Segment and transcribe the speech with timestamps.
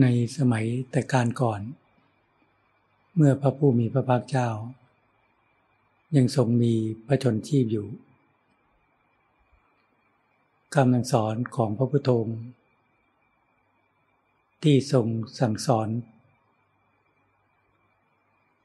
[0.00, 1.60] ในสมัยแต่การก่อน
[3.16, 4.48] เมื่อพระผู้มีพระภาคเจ้า
[6.16, 6.74] ยังทรงมี
[7.06, 7.86] พระชนชีพอยู่
[10.74, 12.10] คำสอนของพระพุทโธ
[14.62, 15.06] ที่ทรง
[15.40, 15.88] สั่งสอน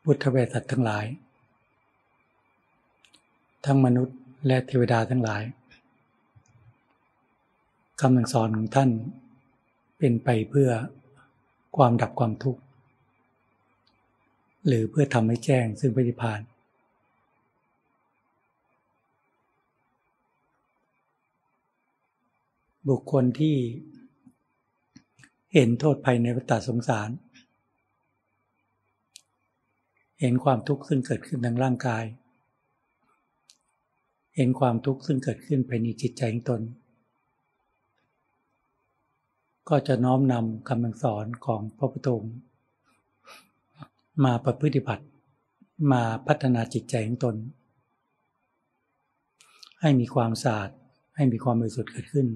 [0.03, 1.05] พุทธเวสัตทั้งหลาย
[3.65, 5.43] ทั้งมนุษย์และเทวดาทั้งหลาย
[8.01, 8.89] คำสั่งสอนของท่าน
[9.97, 10.69] เป็นไปเพื่อ
[11.77, 12.61] ความดับความทุกข์
[14.67, 16.41] หรือเพื่อทำให้แจ้งซึ่งปฏิพาน
[22.89, 23.55] บุคคลที่
[25.53, 27.09] เห็นโทษภัยในวัฏสงสาร
[30.21, 32.03] เห็นความทุกข์ซึ่งเกิดขึ้นทางร่างกาย
[34.35, 36.61] เห็นความทุกข์ซึ่งเกิดขึ้นภายในจิตใจของตน
[39.69, 42.35] ก็จะน้อมนำคำสอนของพระพุทธองค์
[44.23, 45.05] มาประพฤติบัติ
[45.91, 47.35] มาพัฒนาจิตใจของตน
[49.81, 50.69] ให้มีความสะอาด
[51.15, 52.27] ให้มีความบริสุทธิ์เกิดขึ้น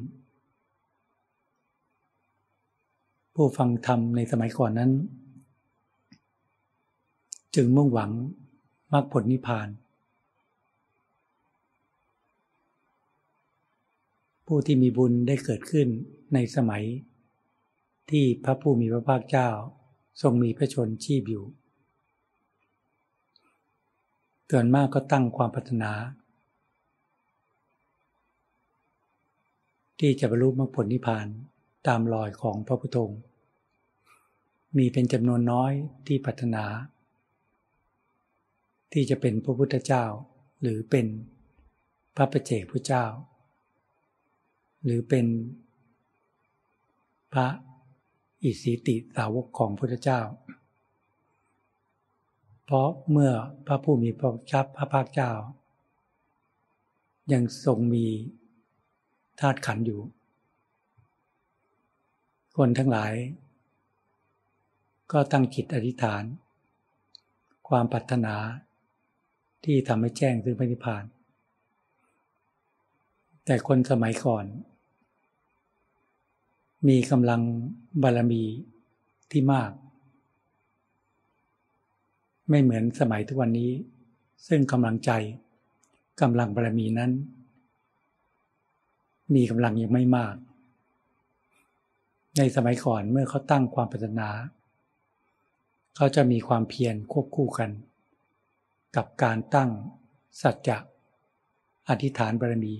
[3.35, 4.91] ผู้ฟังธรรมในสมัยก่อนนั้น
[7.55, 8.11] จึงมุ่งหวัง
[8.93, 9.67] มรรคผลนิพพาน
[14.45, 15.87] ผู้ที่มีบุญได้เกิดขึ้น
[16.33, 16.83] ในสมัย
[18.11, 19.49] ที่พระผู้มีพระภาคเจ้า
[20.21, 21.45] ทรงมีพระชนชีพอยู่
[24.49, 25.91] เกินมากก็ตั้งความปรารถนา
[29.99, 31.27] ที่จะบรรลุมรรคผลนิพพาน
[31.87, 33.21] ตามรอยของพระพุทธองค์
[34.77, 35.73] มีเป็นจำนวนน้อย
[36.07, 36.65] ที่ปรารถนา
[38.93, 40.05] ที่จะเป็นพระพุทธเจ้า
[40.61, 41.05] หรือเป็น
[42.15, 43.05] พระประเจกพระเจ้า
[44.83, 45.25] หรือเป็น
[47.33, 47.47] พระ
[48.43, 50.21] อิสิติสาวกของพระเจ้า
[52.63, 53.31] เพราะเมื่อ
[53.67, 55.31] พระผู้มีพระชับพระภาคเจ้า
[57.33, 58.05] ยังทรงมี
[59.39, 60.01] ธาตุขันอยู่
[62.57, 63.13] คนทั้งหลาย
[65.11, 66.23] ก็ตั้งจิตอธิษฐาน
[67.67, 68.35] ความปรารถนา
[69.63, 71.03] ที่ทำให้แจ้งถึงพระนิพพาน
[73.45, 74.45] แต่คนสมัยก่อน
[76.87, 77.41] มีกำลัง
[78.03, 78.43] บารมี
[79.31, 79.71] ที่มาก
[82.49, 83.71] ไม่เหมือนสมัยทุกวันนี้
[84.47, 85.11] ซึ่งกำลังใจ
[86.21, 87.11] กำลังบารมีนั้น
[89.35, 90.35] มีกำลังยังไม่มาก
[92.37, 94.29] ในสมัยก่อนเมื่อเขาตั้งความปรารถนา
[95.95, 97.69] เขาจะมีความเพียรควบคู่กัน
[98.95, 99.69] กับการตั้ง
[100.41, 100.77] สัจจะ
[101.89, 102.73] อธิษฐานบารมี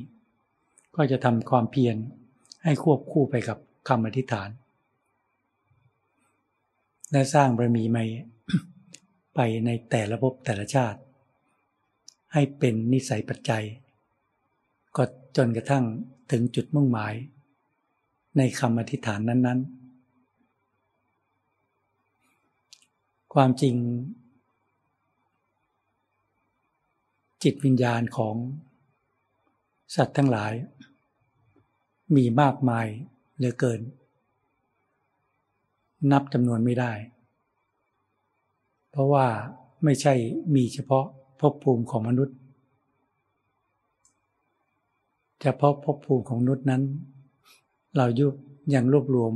[0.96, 1.96] ก็จะทำความเพียร
[2.64, 3.58] ให้ควบคู่ไปกับ
[3.90, 4.50] คำอธิษฐาน
[7.12, 8.06] และสร้างบารมีใหม่
[9.36, 11.00] ไปในแต่ละภพแต่ละชาติ
[12.34, 13.66] ให้เป็นนิสัยปัจจัย
[14.96, 15.04] ก็
[15.38, 15.84] จนกระทั่ง
[16.32, 17.14] ถึงจุดมุ่งหมาย
[18.38, 19.80] ในคำอธิษฐานนั้น ๆ
[23.34, 23.76] ความจริง
[27.44, 28.36] จิตวิญญาณของ
[29.96, 30.54] สัตว์ทั้งหลาย
[32.16, 32.88] มีมากมาย
[33.40, 33.82] เหลือเกิน
[36.12, 36.92] นับจำนวนไม่ได้
[38.92, 39.26] เพราะว่า
[39.84, 40.14] ไม่ใช่
[40.56, 41.06] มีเฉพาะ
[41.40, 42.38] ภพภูมิของมนุษย์
[45.42, 46.84] เฉพาะภพภูมิของมนุษย์นั้น
[47.98, 48.34] เรายุบ
[48.74, 49.32] ยังรวบรวม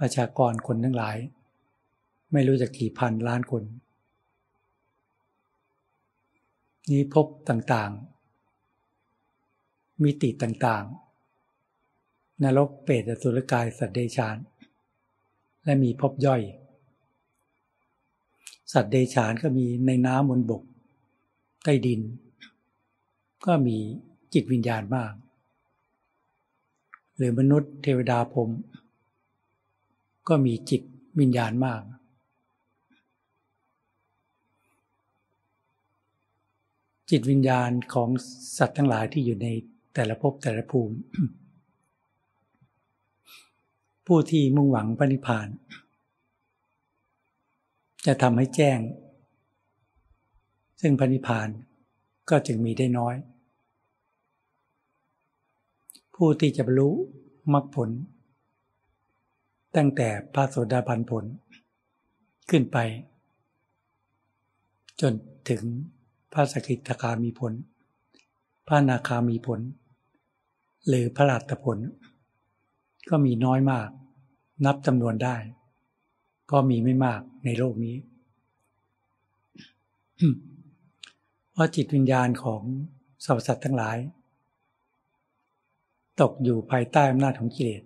[0.00, 1.16] ประชากรคนทั้งหลาย
[2.32, 3.62] ไม่รู้จะกี่พันล้านคน
[6.90, 11.07] นี้พบต่างๆ มิติต่างๆ
[12.42, 14.36] นรกเปรตสุรกายสัตว์เดชาน
[15.64, 16.42] และมีพบย่อย
[18.72, 20.62] สัตว์เดชานก็มีในน้ำบนบก
[21.64, 22.00] ใต้ดิน
[23.46, 23.76] ก็มี
[24.34, 25.12] จิตวิญญาณบ้าง
[27.16, 28.50] หรือมนุษย์เทวดาพรม
[30.28, 30.82] ก็มีจิต
[31.20, 31.82] วิญญาณมาก
[37.10, 38.08] จิตวิญญาณของ
[38.58, 39.48] สัตว์ทั้งหลายที่อยู่ใน
[39.94, 40.96] แต่ละภพแต่ละภูมิ
[44.12, 45.48] ผู้ที่มุ่งหวังพระนิพพาน
[48.06, 48.78] จะทำให้แจ้ง
[50.80, 51.48] ซึ่งพระนิพพาน
[52.30, 53.14] ก็จึงมีได้น้อย
[56.14, 56.88] ผู้ที่จะบรรลุ
[57.52, 57.90] มรรคผล
[59.76, 61.24] ตั้งแต่พระโสดาบันผล
[62.50, 62.76] ขึ้นไป
[65.00, 65.12] จน
[65.48, 65.62] ถึง
[66.32, 67.52] พระสกิทาคามีผล
[68.66, 69.60] พระนาคามีผล
[70.88, 71.78] หรือพระราตผล
[73.10, 73.88] ก็มีน้อยมาก
[74.66, 75.36] นับจำนวนได้
[76.50, 77.96] ก็มีไม่มากในโลกนี้
[81.52, 82.62] เพราะจิตวิญญาณของ
[83.24, 83.96] สรรพสัตว์ทั้งหลาย
[86.20, 87.82] ตกอยู่ภายใต้อำนาจของกิเลส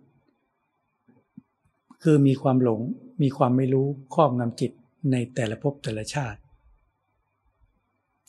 [2.03, 2.81] คือมีความหลง
[3.23, 4.73] มีความไม่รู้ครอบงำจิต
[5.13, 6.41] ในแต่ละภพแต่ละชาติ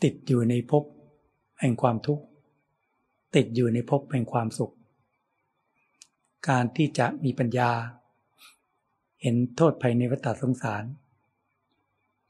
[0.04, 0.84] ติดอยู่ในภพ
[1.60, 2.24] แห่งความทุกข์
[3.36, 4.74] ติดอยู่ในภพแห่งความสุข
[6.48, 7.72] การที่จะมีปัญญา
[9.22, 10.84] เห็นโทษภัยในวัฏสงสาร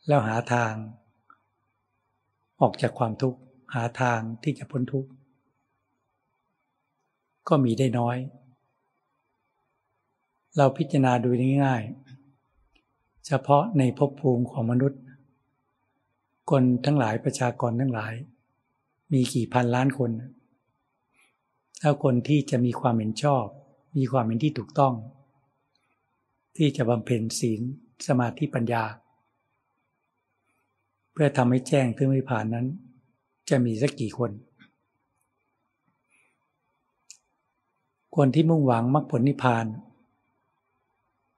[0.07, 0.74] แล้วหาทาง
[2.62, 3.39] ออกจากความทุกข์
[3.75, 5.10] หาทางที่จะพ้นทุกข์
[7.48, 8.18] ก็มีได้น้อย
[10.57, 11.30] เราพิจารณาดู
[11.63, 15.01] ง่ายๆ เฉพาะในภพภูมิของมนุษย์
[16.50, 18.13] คนทั้งหลายประชากรทั้งหลาย
[19.13, 20.12] มีกี่พันล้านคน
[21.80, 23.45] แล้วคนที่จะมีความเห็นชอบ
[23.98, 24.94] มีความเห็นที่ถูกต้อง
[26.57, 27.62] ที่จะบำเพ็ญศีล
[28.07, 28.84] สมาธิปัญญา
[31.12, 32.68] เพื่อทำให้แจ้งถึงวิผ่านนั้น
[33.50, 34.31] จะมีสักกี่คน
[38.16, 39.66] คนที่มุ่งหวังมรรคผลนิพพาน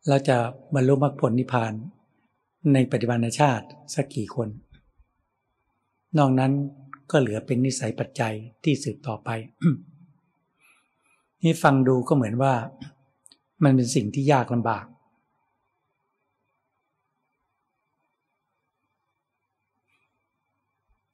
[0.08, 0.38] เราจะ
[0.74, 1.74] บรรลุมรรคผลนิพพาน
[2.74, 4.50] ในปัจจุบันชาติสักกี่คน
[6.18, 6.54] นอกนั้น
[7.12, 9.30] ก็เหลือเป็นนิสัยปัจจัยที่สืบต่อไป
[11.46, 12.54] นี่ฟังดูก็เหมือนว่า
[13.64, 14.86] มันเป็นสิ่งที่ยากลำบาก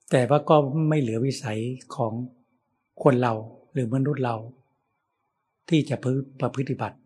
[0.09, 0.55] แต่ว่าก็
[0.89, 1.59] ไม่เหลือวิสัย
[1.95, 2.13] ของ
[3.03, 3.33] คนเรา
[3.73, 4.35] หรือมนุษย์เรา
[5.69, 6.05] ที่จะพ
[6.41, 6.97] ประพฤติบัติ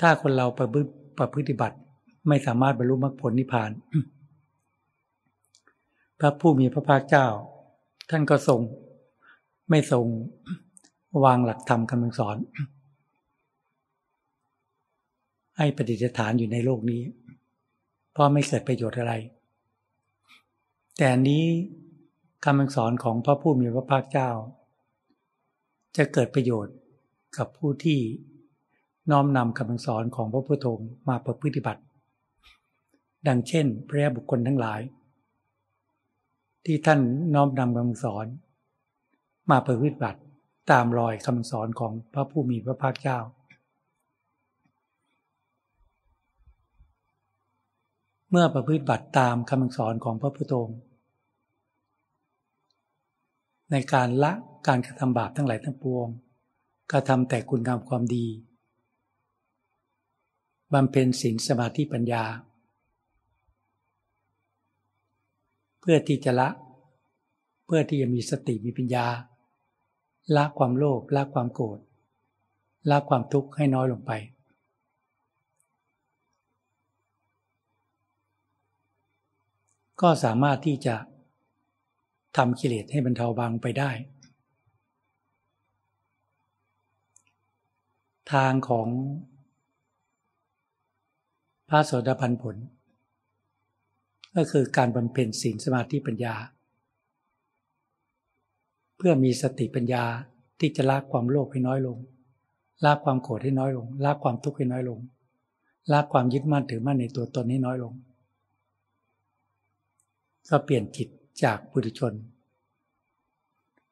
[0.00, 1.76] ถ้าคนเราประพฤติประพฤติบัติ
[2.28, 3.70] ไม่สามารถบรรลุมรรคผลนิพพาน
[6.18, 7.26] พระผู้มีพระภาคเจ้า
[8.10, 8.60] ท่านก็ทรง
[9.70, 10.06] ไม่ทรง
[11.24, 12.36] วางหลักธรรมคำสอน
[15.58, 17.02] ให้ปฏิสฐานอยู่ในโลกนี้
[18.12, 19.12] เพราะไม่เกิดประโยชน์อะไร
[20.98, 21.44] แต่นี้
[22.44, 24.30] คำสอนของพระผู้มีพระภาคเจ้า
[25.96, 26.74] จะเกิดประโยชน์
[27.38, 28.00] กับผู้ที่
[29.10, 30.66] น้อมนำคำสอนของพระพุทโธ
[31.08, 31.82] มาประพฤติบัติ
[33.26, 34.80] ดังเช่น พระบุคคลทั้งหลาย
[36.66, 37.00] ที่ท่าน
[37.34, 38.26] น้อมนำคำสอน
[39.50, 40.20] มาประพฤติบัติ
[40.70, 43.18] ตามรอยคำสอนของพระผู้มีพระภาคเจ้า
[48.30, 50.54] เมื่อประพฤติบัติตามคำสอนของพระพุทโธ
[53.70, 54.32] ในการละ
[54.66, 56.08] การกระทำบาปทั้งหลายทั้งปวง
[56.92, 58.26] กระทำแต่คุณงามความดี
[60.72, 62.24] บำเพ็ญศีลสมาธิปัญญา
[65.88, 66.48] พื่อที่จะละ
[67.66, 69.06] เพื่อที่จะมีสติมีปัญญา
[70.36, 71.78] ละความโลภละความโกรธ
[72.90, 74.12] ละความทุกข์ให้น้อยลงไป
[80.00, 80.94] ก็สามารถที่จะ
[82.36, 83.90] ทำกิเลสให้บรรเทาบางไปได้
[88.32, 88.88] ทางของ
[91.68, 92.56] พระโสดาบันผล
[94.36, 96.34] ก็คือการบำเพ็ญศีลสมาธิปัญญา
[98.96, 100.04] เพื่อมีสติปัญญา
[100.60, 101.98] ที่จะละความโลภให้น้อยลง
[102.84, 105.00] ละความโกรธให้น้อยลงละความทุกข์ให้น้อยลง
[105.92, 107.94] ละความยึดมั่นถือมั่นในตัวตนให้น้อยลง
[110.48, 111.08] ก็เปลี่ยนจิต
[111.42, 112.12] จากปุถุชน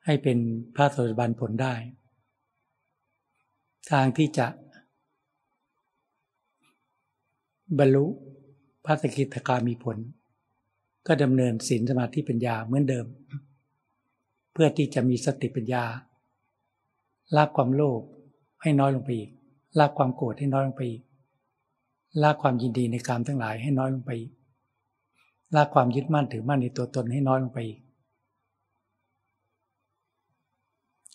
[0.04, 0.38] ให้เป็น
[0.74, 1.74] พระโสดาบันผลได้
[3.90, 4.46] ทางที่จะ
[7.78, 8.04] บรรลุ
[8.84, 9.98] พระสกิทาคามีผล
[11.06, 13.06] ก็ดำเนินศีลสมาธิปัญญาเหมือนเดิม
[14.52, 15.84] เพื่อที่จะมีสติปัญญา
[17.36, 18.00] ละความโลภ
[18.62, 19.30] ให้น้อยลงไปอีก
[19.78, 21.02] ละความโกรธให้น้อยลงไปอีก
[22.22, 24.32] ละความยินดีในกามทั้งหลายให้น้อยลงไปอีก
[25.54, 27.80] ละความยึดมั่นถือมั่นในตัวตนให้น้อยลงไปอีก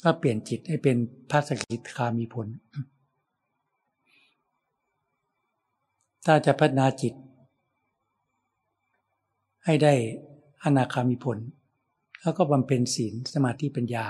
[0.03, 0.97] ก็เปลี่ยนจิตให้เป็น
[1.29, 2.47] พระสกิทามีผล
[6.25, 7.13] ถ้าจะพัฒนาจิต
[9.65, 9.93] ให้ได้
[10.63, 11.37] อนาคามีผล
[12.21, 14.05] แล้วก็บำเพ็ญศีลสมาธิปัญญา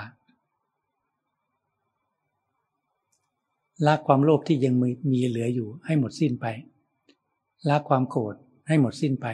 [3.86, 4.74] ละความโลภที่ยัง
[5.12, 6.46] มีเหลืออยู่ให้หมดสิ้นไป
[7.68, 8.34] ละความโกรธ
[8.68, 9.26] ให้หมดสิ้นไป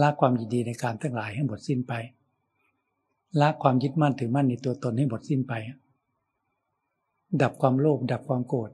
[0.00, 1.92] ละความยินดีในการทั้งหลายให้หมดสิ้นไป
[3.40, 5.52] ละความยึดมั่นถือมั่นในตัวตนให้หมดสิ้นไป
[7.42, 8.70] ดับความโลภดับความโกรธ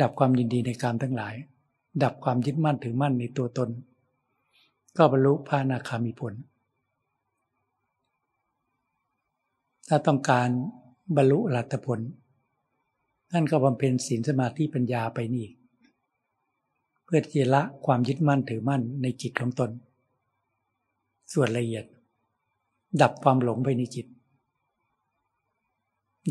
[0.00, 1.34] ดับความยินดีในการทั้งหลาย
[2.02, 3.68] ดับความยึดมั่นถือมั่นในตัวตน
[4.96, 6.34] ก็บรรลุพระนาคามีผล
[9.88, 10.48] ถ้าต้องการ
[11.16, 12.00] บรรลุหลัตผล
[13.30, 15.46] ท่นก็บำเพ็ญศีลสมาธิปัญญาไปนี่
[17.04, 19.70] เพื่อที่จะละความยึดมั่นถือมั่นในจิตของตน
[21.32, 21.84] ส่วนละเอียด
[23.02, 24.06] ดับความหลงไปในจิต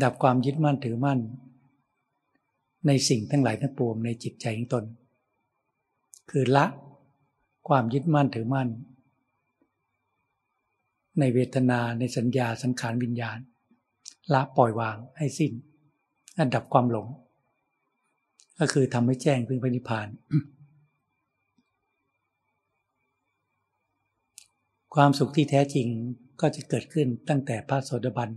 [0.02, 1.20] ดับความยึดมั่นถือมั่น
[2.86, 4.84] ในสิ่งทั้งหลายทั้งปวงในจิตใจของตน
[6.30, 6.66] คือละ
[7.68, 8.68] ความยึดมั่นถือมั่น
[11.18, 13.38] ในเวทนาในสัญญาสังขารวิญญาณ
[14.32, 15.52] ละปล่อยวางให้สิ้น
[16.40, 17.06] อันดับความหลง
[18.58, 20.08] ก็คือทำให้แจ้งพึงพระนิพพาน
[24.94, 25.86] ความสุขที่แท้จริง
[26.40, 28.30] ก็จะเกิดขึ้นตั้งแต่พระโสดาบัน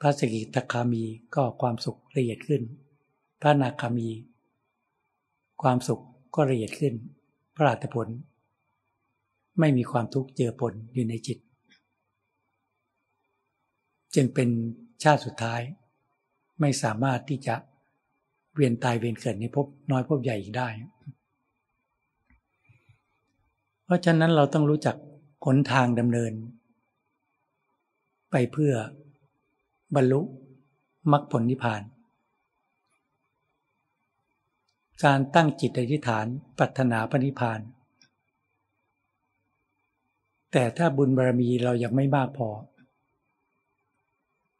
[0.00, 2.62] พระสกิตาคามีก็ความสุขละเอียดขึ้น
[3.40, 4.08] พระนาคามี
[5.62, 6.02] ความสุข
[6.36, 6.94] ก็ละเอียดขึ้น
[7.54, 8.08] พระราตผล
[9.60, 11.38] ไม่มีความทุกข์เจือปนอยู่ในจิต
[14.14, 14.48] จึงเป็น
[15.02, 15.60] ชาติสุดท้าย
[16.60, 17.54] ไม่สามารถที่จะ
[18.54, 20.68] เวียนตายเวียนเกิดในภพน้อยภพใหญ่อีกได้
[23.84, 24.96] เพราะฉะนั้นเราต้องรู้จัก
[25.44, 26.32] หนทางดำเนิน
[28.30, 28.74] ไปเพื่อ
[29.94, 30.20] บรรลุ
[31.12, 31.82] มรรคผลนิพพาน
[35.04, 36.26] การตั้งจิตอธิษฐาน
[36.58, 37.60] ปรารถนาปณิพาน
[40.52, 42.48] แต่ถ้าบุญบารมีเรายังไม่มากพอ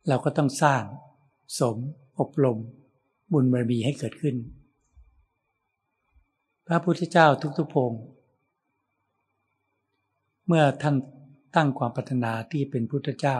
[0.09, 0.83] เราก็ต้องสร้าง
[1.59, 1.77] สม
[2.21, 2.59] อบรม
[3.33, 4.37] บุญบารมีให้เกิดขึ้น
[6.67, 7.27] พระพุทธเจ้า
[7.59, 7.93] ทุกๆพง
[10.47, 10.97] เมื่อท่าน
[11.57, 13.39] ตั้งความปรารถนาที่เป็นพุทธเจ้า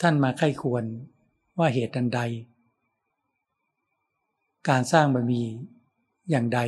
[0.00, 0.84] ท่านมาไข้ควร
[1.58, 2.20] ว่าเหตุอันใด
[4.68, 5.42] การสร้างบารมี
[6.30, 6.60] อย่างใด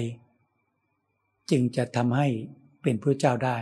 [1.50, 2.28] จึงจะทำให้
[2.82, 3.58] เป็นพระเจ้าได้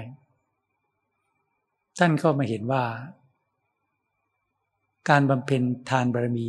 [1.98, 2.84] ท่านก็มาเห็นว่า
[5.08, 6.48] การบำเพ็ญทานบารมี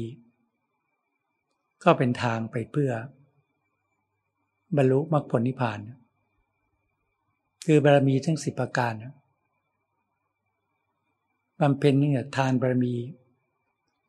[1.84, 2.92] ก็เป็นทางไปเพื่อ
[4.76, 5.80] บรรลุมรรคผลนิพพาน
[7.66, 8.94] คือบารมีทั้งสิบประการ
[11.62, 12.96] บำเพ็ญนี่ทานบารมี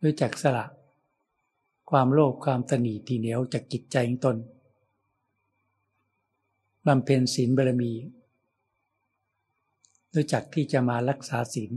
[0.03, 0.65] ด้วยจักสละ
[1.91, 4.37] ความโลภความตนีทีเหนียวจากจิตใจของตน
[6.87, 7.93] บำเพ็ญศีลบารมี
[10.15, 11.73] รู้จักที่จะมารักษาศีล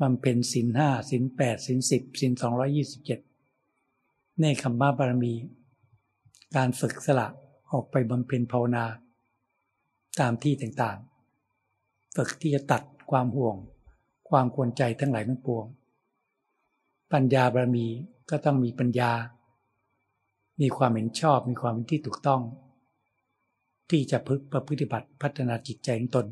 [0.00, 3.20] บำเพ็ญศีลห้าศีลแปดศีลสิบศีลสองร้อยี่สิบเจ็ด
[4.38, 5.34] เนคขมาบารมี
[6.56, 7.26] การฝึกสละ
[7.70, 8.84] ออกไปบำเพ็ญภาวนา
[10.20, 13.56] ตามที่ต่างๆ ฝึกที่จะตัดความห่วง
[14.28, 15.66] ความควรใจทั้งหลายทั้งปวง
[17.12, 17.86] ปัญญาบารมี
[18.30, 19.12] ก็ต้องมีปัญญา
[20.60, 22.42] มีความเห็นชอบมีความเป็นที่ถูกต้อง
[23.90, 26.26] ที่จะพึกประพฤติบัติพัฒนาจิตใจของตน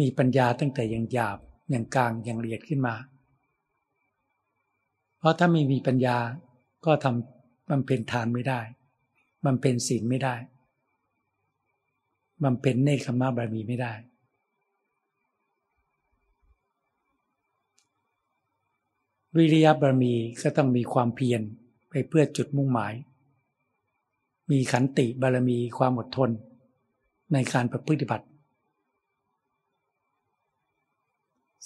[0.00, 1.38] มีปัญญาตั้งแต่อย่างหยาบ
[1.70, 2.94] อย่างกลางอย่างละเอียดขึ้นมา
[5.18, 6.18] เพราะถ้าไม่มีปัญญา
[6.84, 8.60] ก็ทำบำเพ็ญทานไม่ได้
[9.44, 10.34] บำเพ็ญศีลไม่ได้
[12.44, 13.92] บำเพ็ญเนคขมาบารมีไม่ได้
[19.36, 21.42] วิริยบารมีก็ต้องมีความเพียร
[21.90, 22.94] ไปเพื่อจุดมุ่งหมาย
[24.50, 26.30] มีขันติบารมีความอดทน
[27.32, 28.26] ในการประพฤติบัติ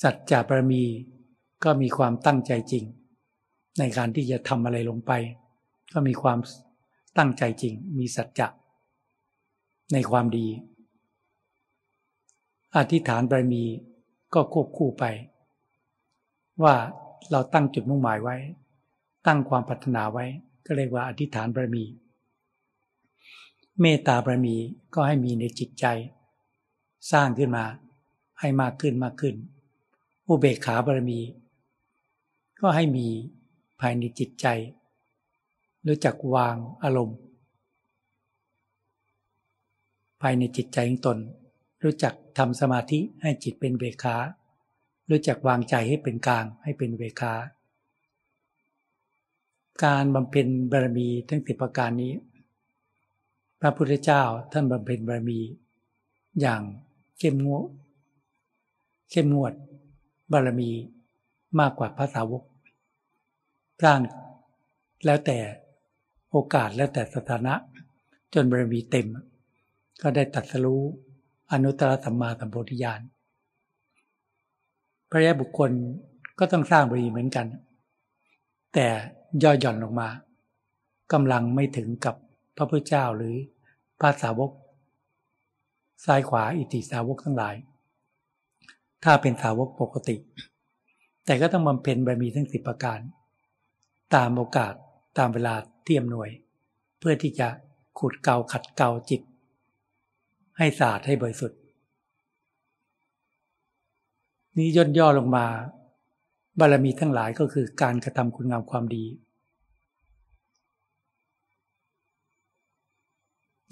[0.03, 0.83] สัจจะบารมี
[1.65, 2.85] ก็มีความตั้งใจจริง
[3.79, 5.13] ในการที่จะทำอะไรลงไป
[5.93, 6.39] ก็มีความ
[7.19, 8.49] ตั้งใจจริง มีสัจจะ
[9.93, 10.47] ในความดี
[12.77, 13.65] อธิษฐานบารมี
[14.35, 15.05] ก็ควบคู่ไป
[16.63, 16.75] ว่า
[17.31, 18.37] เราตั้งจุดมุ่งหมายไว้
[19.27, 20.25] ตั้งความปรารถนาไว้
[20.67, 21.85] ก็เรียกว่าอธิษฐานบารมี
[23.81, 24.57] เมตตาบารมี
[24.95, 25.87] ก็ให้มีในจิตใจ
[27.13, 27.65] สร้างขึ้นมา
[28.41, 29.35] ให้มากขึ้นมากขึ้น
[30.27, 31.21] อุเบกขาบารมี
[32.61, 33.07] ก็ให้มี
[33.81, 34.47] ภายในจิตใจ
[35.87, 37.19] รู้จักวางอารมณ์
[40.21, 41.19] ภายในจิตใจของตน
[41.85, 44.17] รู้จักทำสมาธิให้จิตเป็นเบกขา
[45.11, 47.35] รู้จักวางใจให้เป็นกลางให้เป็นเวขา
[49.85, 52.13] การบำเพ็ญบารมีทั้งสิบประการนี้
[53.61, 54.23] พระพุทธเจ้า
[54.53, 55.41] ท่านบำเพ็ญบารมี
[56.41, 56.63] อย่าง
[57.19, 57.65] เข้มงวด
[59.11, 59.53] เข้มงวด
[60.33, 60.71] บารมี
[61.61, 62.43] มากกว่าพระสาวก
[63.83, 64.01] สร้าง
[65.05, 65.39] แล้วแต่
[66.31, 67.55] โอกาสแล้วแต่สถานะ
[68.35, 69.07] จนบารมีเต็ม
[70.03, 70.83] ก็ได้ตัดสรู้
[71.53, 73.01] อนุตตรสัมมาสัมโพธิญาณ
[75.11, 75.71] พระยาบุคคล
[76.39, 77.47] ก็ต้องสร้างบารมีเหมือนกัน
[78.75, 78.87] แต่
[79.43, 80.09] ย่อหย่อนลงมา
[81.13, 82.15] กำลังไม่ถึงกับ
[82.57, 83.35] พระพุทธเจ้าหรือ
[84.01, 84.51] พระสาวก
[86.05, 87.55] ซ้ายขวาอิติสาวกทั้งหลาย
[89.05, 90.17] ถ้าเป็นสาวกปกติ
[91.25, 93.01] แต่ก็ต้องบำเพ็ญบารมีทั้งสิบประการ
[94.15, 94.75] ตามโอกาส
[95.19, 96.29] ตามเวลาเที่อำนวย
[96.99, 97.49] เพื่อที่จะ
[97.99, 99.23] ขุดเกาขัดเกาจิต
[100.59, 101.59] ให้สะอาดให้บริสุทธิ์
[104.59, 105.47] นี้ย่นย่อลงมา
[106.59, 109.05] บารมีทั้งหลายก็คือการกระทำคุณงามความดี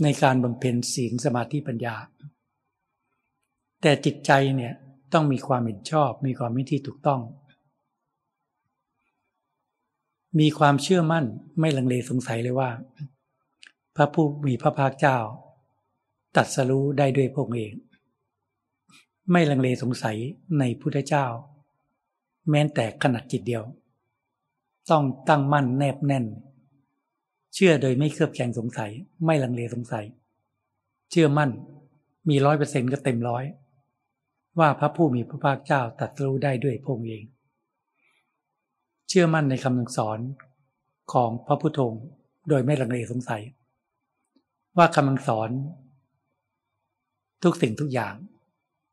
[0.02, 1.96] ในการบำเพ็ญศีลสมาธิปัญญา
[3.82, 4.74] แต่จิตใจเนี่ย
[5.12, 7.20] ต้องมีความเห็นชอบ มีความมิที่ถูกต้อง
[10.40, 11.24] มีความเชื่อมั่น
[11.60, 12.70] ไม่ลังเลสงสัยเลยว่า
[13.96, 15.18] พระผู้มีพระภาคเจ้า
[16.36, 17.72] ตัดสรู้ได้ด้วยพระองค์เอง
[19.30, 20.16] ไม่ลังเลสงสัย
[20.58, 21.26] ในพุทธเจ้า
[22.50, 23.64] แม้แต่ขนาดจิตเดียว
[24.90, 26.26] ต้องตั้งมั่นแนบแน่น
[27.54, 28.90] เชื่อโดยไม่เคลือบแคลงสงสัย
[29.24, 30.06] ไม่ลังเลสงสัย
[31.10, 31.50] เชื่อมั่น
[32.28, 33.44] มีร้อยเปอร์เซ็นก็เต็มร้อย
[34.58, 37.24] ว่าพระผู้มีพระภาคเจ้าตัดรู้ได้ด้วยพระองค์เอง
[39.08, 40.20] เชื่อมั่นในคำสอน
[41.12, 41.80] ของพระพุทโธ
[42.48, 43.42] โดยไม่ลังเลสงสัย
[44.76, 45.50] ว่าคำสอน
[47.42, 48.14] ทุกสิ่งทุกอย่าง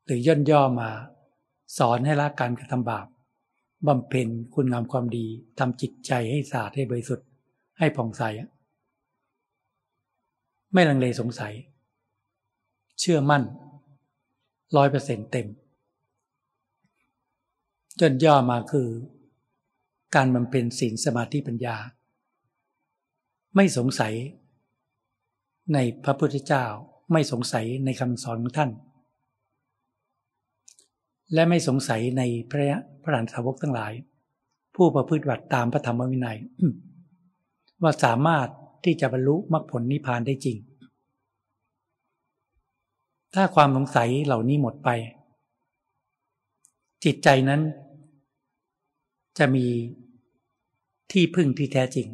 [0.04, 0.90] หรือย่นย่อมา
[1.78, 3.06] สอนให้ละการกระทำบาป
[3.86, 5.26] บำเพ็ญคุณงามความดี
[5.58, 7.26] ทำจิตใจให้สะอาดให้บริสุทธิ์
[7.78, 8.22] ให้ผ่องใส
[10.72, 11.54] ไม่ลังเลสงสัย
[13.00, 13.42] เชื่อมั่น
[14.76, 15.46] ร้อยเปอร์เซ็นต์เต็ม
[18.00, 18.88] ย่นย่อมาคือ
[20.14, 21.76] การบำเพ็ญศีลสมาธิปัญญา
[23.56, 24.14] ไม่สงสัย
[25.74, 26.64] ในพระพุทธเจ้า
[27.12, 28.70] ไม่สงสัยในคำสอนของท่าน
[31.32, 33.92] และไม่สงสัยในพระพระหลานสาวกทั้งหลาย
[34.74, 36.38] ผู้ประพฤติบัติตามพระธรรมวินัย
[37.82, 38.48] ว่าสามารถ
[38.84, 40.56] ที่จะบรรลุมรรคผลนิพพานได้จริง
[43.34, 44.90] ถ้าความสงสัยเหล่านี้หมดไป
[47.04, 47.62] จิตใจนั้น
[49.38, 49.66] จะมี
[51.12, 52.08] ที่พึ่งที่แท้จริง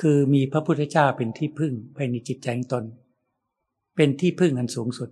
[0.00, 2.84] คือมีพระพุทธเจ้าเป็นที่พึ่งภายในจิตใจของตน
[3.96, 5.10] เป็นที่พึ่งอันสูงสุด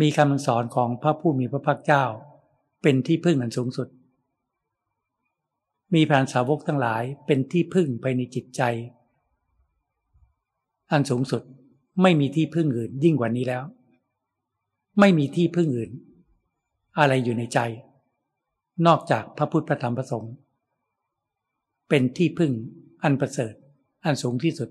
[0.00, 2.04] มีคำสอนของพระผู้มีพระภาคเจ้า
[2.82, 3.88] เป็นที่พึ่งอันสูงสุด
[5.94, 8.62] มีพรานสาวกทั้งหลายเป็นที่พึ่งไปในจิตใจ
[10.92, 11.42] อันสูงสุด
[12.02, 13.64] ไม่มีที่พึ่งอื่นยิ่งกว่านี้แล้ว
[15.00, 15.92] ไม่มีที่พึ่งอื่น
[16.98, 17.58] อะไรอยู่ในใจ
[18.86, 20.34] นอกจากพระพุทธพระธรรมพระสงฆ์
[21.88, 22.52] เป็นที่พึ่ง
[23.02, 23.54] อันประเสริฐ
[24.04, 24.70] อันสูงที่สุด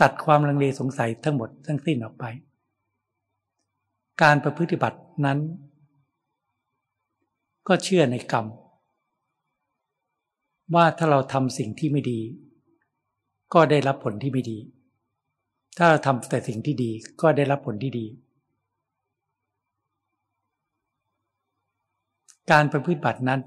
[0.00, 2.24] ตัดความลังเลสงสัยทั้งหมดทั้งสิ้นออกไป
[4.22, 5.38] การประพฤติบัตินั้น
[7.68, 8.46] ก็เชื่อในกรรม
[10.74, 12.20] ว่าถ้าเราทำสิ่งที่ไม่ดี
[13.54, 14.58] ก็ได้รับผลที่ไม่ดี
[15.76, 18.06] ถ้าเราทำแต่สิ่งที่ดีก็ได้รับผลที่ดี
[22.50, 23.40] การประพฤติบัตินั้น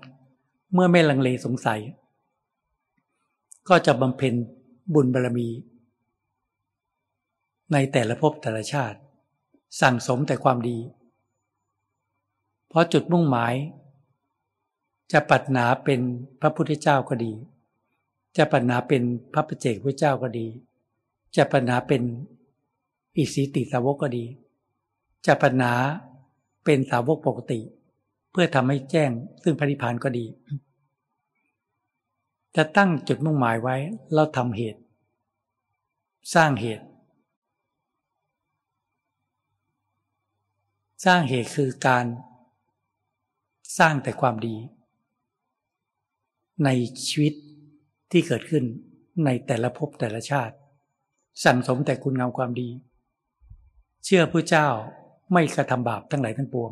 [0.73, 1.79] เมื่อไม่ลังเลสงสัย
[3.69, 4.33] ก็จะบำเพ็ญ
[4.93, 5.47] บุญบารรมี
[7.73, 8.99] ในแต่ละภพแต่ละชาติ
[9.81, 10.77] สั่งสมแต่ความดี
[12.67, 13.53] เพราะจุดมุ่งหมาย
[15.11, 16.01] จะปัดหนาเป็น
[16.41, 17.33] พระพุทธเจ้าก็ดี
[18.37, 19.01] จะปัดหนาเป็น
[19.33, 20.47] พระปเจกพระเจ้าก็ดี
[21.35, 22.01] จะปัดหนาเป็น
[23.15, 24.25] อิสิติสาวกก็ดี
[25.25, 25.73] จะปัดหนา
[26.65, 27.59] เป็นสาวกปกติ
[28.31, 29.11] เพื่อทำให้แจ้ง
[29.43, 30.25] ซึ่งพระนิพพานก็ดี
[32.55, 33.75] จะตั้งจุดมุ่งหมายไว้
[34.13, 34.81] แล้วทำเหตุ
[36.33, 36.85] สร้างเหตุ
[41.05, 42.05] สร้างเหตุคือการ
[43.79, 44.55] สร้างแต่ความดี
[46.65, 46.69] ใน
[47.07, 47.33] ชีวิต
[48.11, 48.63] ที่เกิดขึ้น
[49.25, 50.55] ในแต่ละภพแต่ละชาติ
[51.43, 52.69] สั่งสมแต่คุณงามความดี
[54.05, 54.67] เชื่อพระเจ้า
[55.33, 56.71] ไม่กระทำบาปทั้งหลายทั้งปวง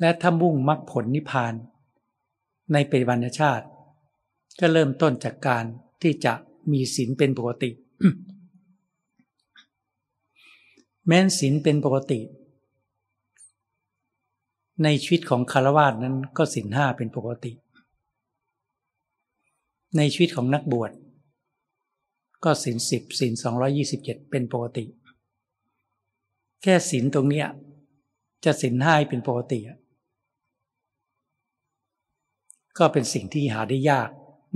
[0.00, 1.54] และถ้ามุ่งมรรคผลนิพพาน
[2.72, 3.66] ในปัจจุบันชาติ
[4.60, 5.64] ก็เริ่มต้นจากการ
[6.02, 6.32] ที่จะ
[6.72, 7.70] มีศีลเป็นปกติ
[11.06, 12.20] แม้นศีลเป็นปกติ
[14.84, 17.52] ในชีวิตของคารวาสนั้นก็ศีลห้าเป็นปกติ
[19.96, 20.90] ในชีวิตของนักบวช
[22.44, 24.84] ก็ศีลสิบศีลสองยี่สิบเจ็ดเป็นปกติ
[26.62, 27.46] แค่ศีลตรงเนี้ย
[28.44, 29.60] จะศีลห้าเป็นปกติ
[32.78, 34.08] ก็เป็นสิ่งที่หาได้ยาก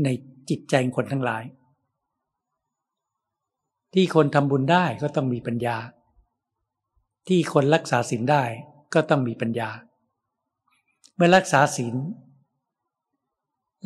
[0.04, 0.08] ใน
[0.50, 1.44] จิตใจคนทั้งหลาย
[3.94, 5.76] ที่คนทำบุญได้ก็ต้องมีปัญญา
[7.28, 8.42] ที่คนรักษาศีลได้
[8.94, 9.70] ก็ต้องมีปัญญา
[11.14, 11.94] เมื่อรักษาศีล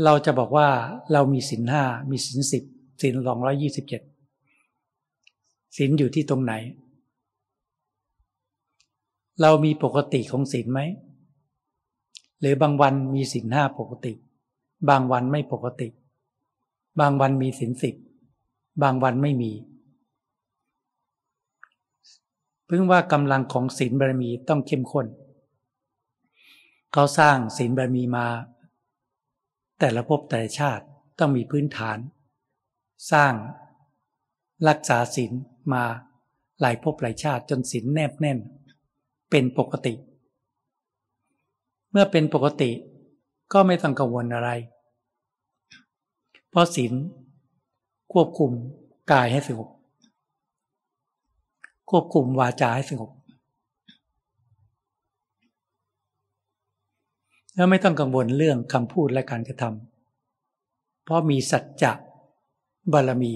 [0.05, 0.69] เราจะบอกว่า
[1.13, 2.63] เรามีศีลห้ามีศีลสิบ
[3.03, 4.03] ศีลสองร้อยี่สิบเจ็ด
[5.77, 6.53] ศีลอยู่ที่ตรงไหน
[9.41, 10.81] เรามีปกติของศีลไหม
[12.41, 14.13] หรือบางวันมีศีลห้าปกติ
[14.89, 15.89] บางวันไม่ปกติ
[17.01, 17.95] บางวันมีศีลสิบ
[18.83, 19.53] บางวันไม่มี
[22.71, 25.07] เพิ่งว่ากำลังของศีลบารมีต้องเข้มข้น
[26.93, 28.27] เขาสร้างศีลบารมีมา
[29.81, 30.85] แต่ละภพแต่ละชาติ
[31.19, 31.99] ต้องมีพื้นฐาน
[33.13, 33.33] สร้าง
[34.69, 35.33] รักษาศีล
[35.73, 35.85] มา
[36.61, 38.39] หลายภพหลายชาติจนศีลแนบแน่น
[39.31, 39.95] เป็นปกติ
[41.91, 42.71] เมื่อเป็นปกติ
[43.53, 44.51] ก็ไม่ต้องกังวลอะไร
[46.51, 46.93] เพราะศีล
[48.13, 48.51] ควบคุม
[49.13, 49.69] กายให้สงบ
[51.91, 53.11] ควบคุมวาจาให้สงบ
[57.55, 61.93] แล้วไม่ต้องกังวลเรื่องคำพูดและการกระทำเพราะมีสัจจะ
[62.93, 63.35] บารมี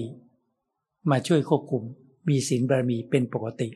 [1.09, 1.83] มาช่วยควบคุม
[2.29, 3.69] มีศีลบารมีเป็นปกติ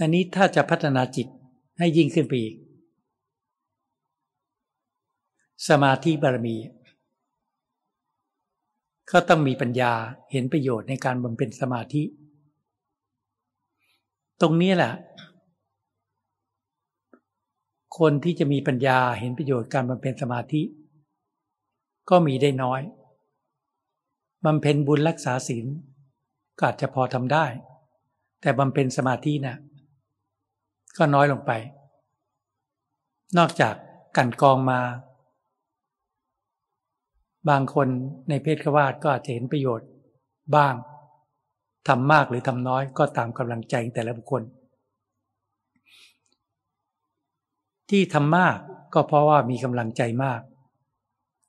[0.00, 1.26] อันนี้ถ้าจะพัฒนาจิต
[1.78, 2.54] ให้ยิ่งขึ้นไปอีก
[5.68, 6.56] สมาธิบารมี
[9.10, 9.92] ก็ต้องมีปัญญา
[10.30, 12.02] เห็นประโยชน์ในการบำเพ็ญสมาธิ
[14.40, 14.94] ตรงนี้แหละ
[17.98, 20.62] คนที่จะมีปัญญาเห็นประโยชน์การบำเพ็ญสมาธิ
[22.10, 22.80] ก็มีได้น้อย
[24.44, 25.66] บำเพ็ญบุญรักษาศีล
[26.58, 27.46] ก็อาจจะพอทำได้
[28.40, 29.56] แต่บำเพ็ญสมาธินะ่ะ
[30.96, 31.52] ก็น้อยลงไป
[33.38, 33.74] นอกจาก
[34.16, 34.80] กันกองมา
[37.48, 37.88] บางคน
[38.28, 39.88] ในเพศขวาดก็อาจจะเห็นประโยชน์
[40.56, 40.74] บ้าง
[41.88, 44.42] ทำมากหรือทำน้อยก็ตามกำลังใจแต่ละบุคคล
[47.90, 48.56] ที่ทำมาก
[48.94, 50.40] ก็เพราะว่ามีกำลังใจมาก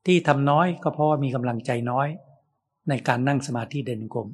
[0.05, 2.07] ที่ทำน้อยก็เพราะว่ามีกำลังใจน้อย
[2.89, 4.27] ในการนั่งสมาธิเดินกลม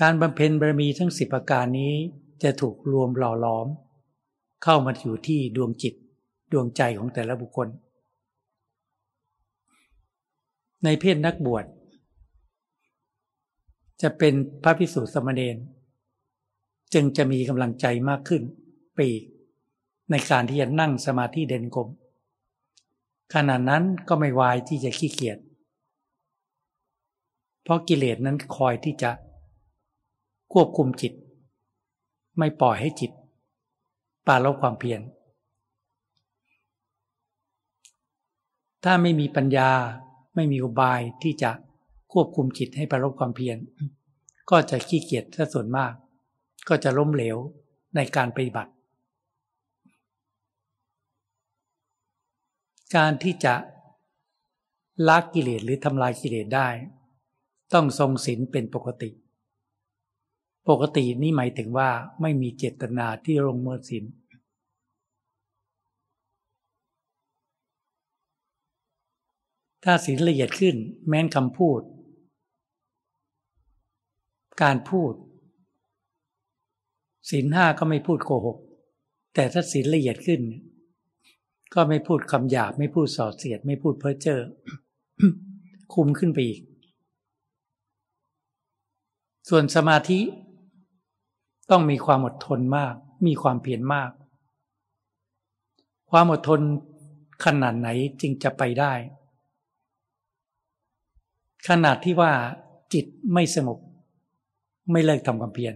[0.00, 1.94] การบำเพ็ญบารมีทั้งสิบประการนี้
[2.42, 3.66] จะถูกรวมหล่อล้อม
[4.64, 5.94] เข้ามาอยู่ที่ดวงจิต
[6.52, 7.68] ดวงใจของแต่ละบุคคล
[10.84, 11.64] ในเพศนักบวช
[14.02, 15.56] จะเป็นพระพิสุสมณเณร
[16.94, 18.42] จึงจะมีกำลังใจมากขึ้น
[18.98, 19.22] ปีก
[20.10, 21.88] ในการที่จะนั่งสมาธิเด่นกลม
[23.34, 25.38] ขณะนั้นก็ไม่วายที่จะขี้เกียจ
[27.62, 29.10] เพราะกิเลสนั้นคอยที่จะ
[30.52, 31.12] ควบคุมจิต
[32.38, 33.10] ไม่ปล่อยให้จิต
[34.26, 35.00] ปาลบความเพียร
[38.84, 39.70] ถ้าไม่มีปัญญา
[40.38, 41.50] ไม่มีอุบายที่จะ
[42.12, 43.58] ควบคุมจิตให้ประลบความเพียร
[44.50, 45.92] ก็จะขี้เกียจซะส่วนมาก
[46.68, 47.36] ก็จะล้มเหลว
[47.96, 48.72] ในการปฏิบัติ
[52.96, 53.54] การที่จะ
[55.08, 56.68] ละกิเลสหรือทำลายกิเลสได้
[57.74, 59.10] ต้องทรงศีลเป็นปกติ
[60.68, 64.04] ปกตินี่หมายถึงว่าไม่มีเจตนาที่ลงมือศีล
[69.84, 70.76] ถ้าศีลละเอียดขึ้น
[71.08, 71.80] แม้นคำพูด
[74.62, 75.14] การพูด
[77.30, 78.58] ศีลห้าก็ไม่พูดโกหก
[79.34, 80.42] แต่ถ้าศีลละเอียดขึ้น
[81.74, 84.40] ก็ไม่พูดคำหยาบ ไม่พูดส่อเสียด ไม่พูดเพ้อเจ้อ
[85.94, 86.60] คุมขึ้นไปอีก
[89.48, 90.20] ส่วนสมาธิ
[91.70, 92.94] ต้องมีความอดทนมาก
[93.26, 94.10] มีความเพียรมาก
[96.10, 96.60] ความอดทน
[97.44, 97.88] ขนาดไหน
[98.20, 98.92] จึงจะไปได้
[101.68, 102.32] ขนาดที่ว่า
[102.92, 103.78] จิตไม่สงบ
[104.92, 105.74] ไม่เลิกทำความเพียร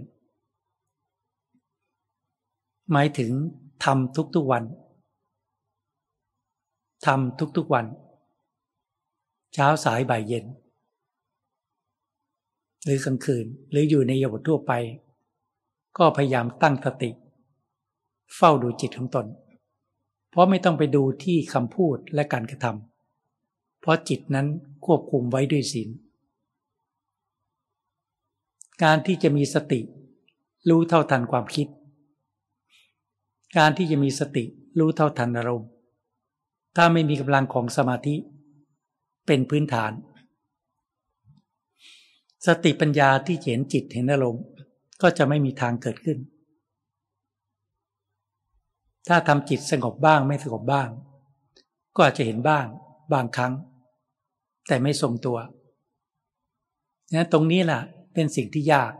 [2.92, 3.30] หมายถึง
[3.84, 4.64] ทำทุกๆวัน
[7.06, 7.86] ทำทุกๆวัน
[9.54, 10.44] เช้าสายบ่ายเย็น
[12.84, 14.72] หรือกลางคืนหรืออยู่ในยบททั่วไป
[15.98, 17.10] ก็พยายามตั้งสติ
[18.36, 19.26] เฝ้าดูจิตของตน
[20.30, 24.46] เพราะไม่ต้องไปดูที่คำพูดและการกระทำเพราะจิตนั้น
[24.86, 25.88] ควบคุมไว้ด้วยศีล
[28.82, 29.80] การที่จะมีสติ
[30.68, 31.66] รู้เท่าทันความคิด
[33.58, 34.44] การที่จะมีสติ
[34.78, 35.68] รู้เท่าทันอารมณ์
[36.76, 38.14] ถ้าไม่มีกำลังของสมาธิ
[39.26, 39.92] เป็นพื้นฐาน
[42.46, 44.44] สติปัญญาที่เห็นจิตเห็นอารมณ์
[45.02, 46.18] ก็จะไม่มีทางเกิดขึ้น
[49.08, 50.88] ถ้าทำจิตสงบบ้างไม่สงบบ้าง
[51.94, 52.66] ก็อาจจะเห็นบ้าง
[53.12, 53.52] บางครั้ง
[54.66, 55.38] แต่ไม่ทรงตัว
[57.14, 57.80] นะตรงนี้แหละ
[58.14, 58.92] เป็นสิ่งที่ยาก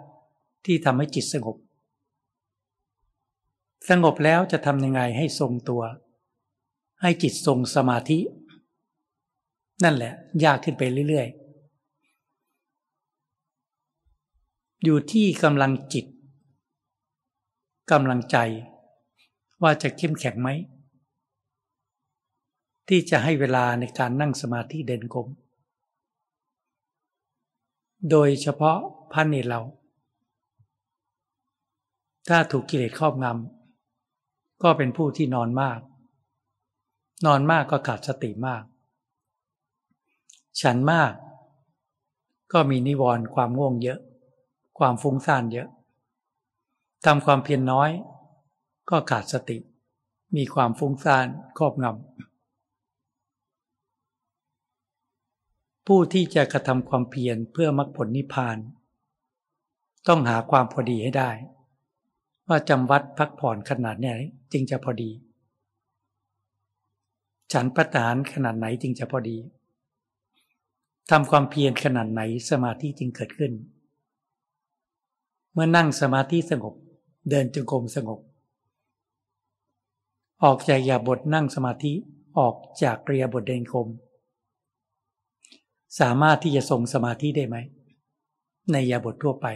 [0.65, 1.57] ที่ทำให้จิตสงบ
[3.91, 5.83] สงบแล้วจะทำยังไงให้ทรงตัว
[7.03, 8.19] ให้จิตทรงสมาธิ
[9.85, 10.13] นั่นแหละ
[10.45, 11.43] ยากขึ้นไปเรื่อย ๆ
[14.85, 16.07] อยู่ที่กำลังจิต
[17.93, 18.37] กำลังใจ
[19.63, 20.49] ว่าจะเข้มแข็งไหม
[22.89, 25.29] ที่จะให้เวลาในการนั่งสมาธิเด่นกลม
[28.11, 28.79] โดยเฉพาะ
[29.13, 29.61] พระเนรเรา
[32.29, 35.81] ถ้าถูกกิเลสครอบงำก็เป็นผู้ที่นอนมาก
[37.27, 38.63] นอนมากก็ขาดสติมาก
[40.61, 41.13] ฉันมาก
[42.53, 44.01] ก็มีนิวรณ์ความง่วงเยอะ
[44.79, 45.69] ความฟุ้งซ่านเยอะ
[47.05, 47.91] ทำความเพียรนน้อย
[48.91, 49.59] ก็ขาดสติ
[50.37, 51.27] มีความฟุ้งซ่าน
[51.59, 52.32] ครอบงำ
[55.87, 58.59] ผู้ที่จะกระทำความเพียรเพื่อมรรคผลนิพพาน
[60.09, 61.31] ต้องหาความพอดีให้ได้
[62.49, 64.11] ว่าจำวัดพักผ่อนขนาดไหน
[64.53, 65.11] จึงจะพอดี
[67.53, 69.37] ฉันประทานขนาดไหนจึงจะพอดี
[71.11, 73.53] ทำความเพียรขนาดไหนสมาธิจึงเกิดขึ้น
[75.53, 76.75] เมื่อนั่งสมาธิสงบ
[77.31, 78.21] เดินจงกรมสงบ
[80.45, 81.93] ออกจากยาบทนั่งสมาธิ
[82.39, 83.89] ออกจากเรียบทเดินกรม
[86.01, 87.57] สามารถที่จะทรงสมาธิได้ไหม
[88.73, 89.47] ในยาบททั่วไป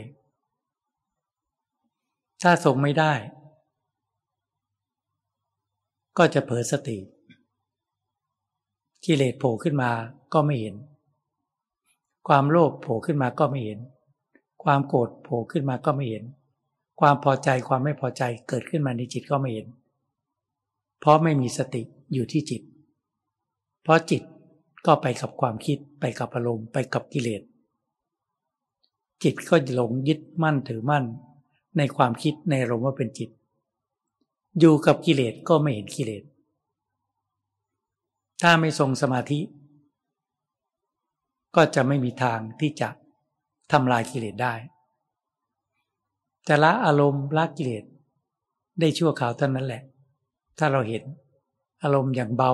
[2.43, 3.13] ถ้าทรงไม่ได้
[6.19, 6.99] ก็จะเผลอสติ
[9.05, 9.91] กิเลสโผล่ขึ้นมา
[10.33, 10.75] ก็ไม่เห็น
[12.29, 13.79] ความโลภโผล่ขึ้นมาก็ไม่เห็น
[14.65, 16.25] ความโกรธโผล่ขึ้นมาก็ไม่เห็น
[17.01, 19.67] ความพอใจความไม่พอใจเกิดขึ้นมาในจิตก็ไม่เห็น
[21.01, 22.63] เพราะไม่มีสติอยู่ที่จิต
[23.83, 24.23] เพราะจิต
[24.87, 27.43] ก็ไปกับความคิดไปกับอารมณ์ไปกับกิเลส
[29.23, 31.05] จิตก็จะหลงยึดมั่นถือมั่น
[31.79, 33.31] ในความคิดในอารมณ์ว่าเป็นจิต
[34.59, 36.23] อยู่กับกิเลสก็ไม่เห็นกิเลส
[38.43, 39.41] ถ้าไม่ทรงสมาธิ
[41.57, 42.89] ก็จะไม่มีทางที่จะ
[43.73, 44.55] ทำลายกิเลสได้
[46.45, 47.85] แต่ละอารมณ์ละกิเลส
[48.81, 49.83] ได้ชั่วคราวเท่านั้นแหละ
[50.59, 51.03] ถ้าเราเห็น
[51.83, 52.53] อารมณ์อย่างเบา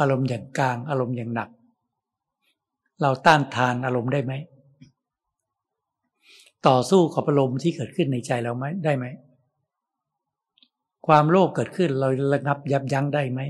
[0.00, 1.48] อารมณ์อย่างกลาง อารมณ์อย่างหนัก
[3.02, 4.32] เราต้านทานอารมณ์ได้ไหม
[6.68, 9.06] ต่อสู้กับอารมณ์ที่เกิดขึ้นในใจเราไหมได้ไหม
[11.06, 13.40] ความโลภเกิดขึ้นเราระงับยับยั้งได้ไหม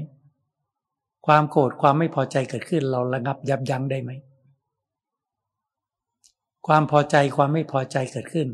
[1.26, 4.10] ความโกรธความไม่พอใจเกิดขึ้น เราระงับยับยั้งได้ไหม
[6.66, 8.48] ความพอใจความไม่พอใจเกิดขึ้น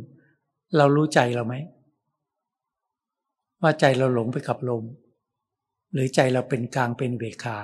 [0.77, 1.55] เรารู้ใจเราไหม
[3.63, 4.85] ว่าใจเราหลงไปกับลม
[5.93, 7.57] หรือใจเราเป็นกลางเป็นเวขา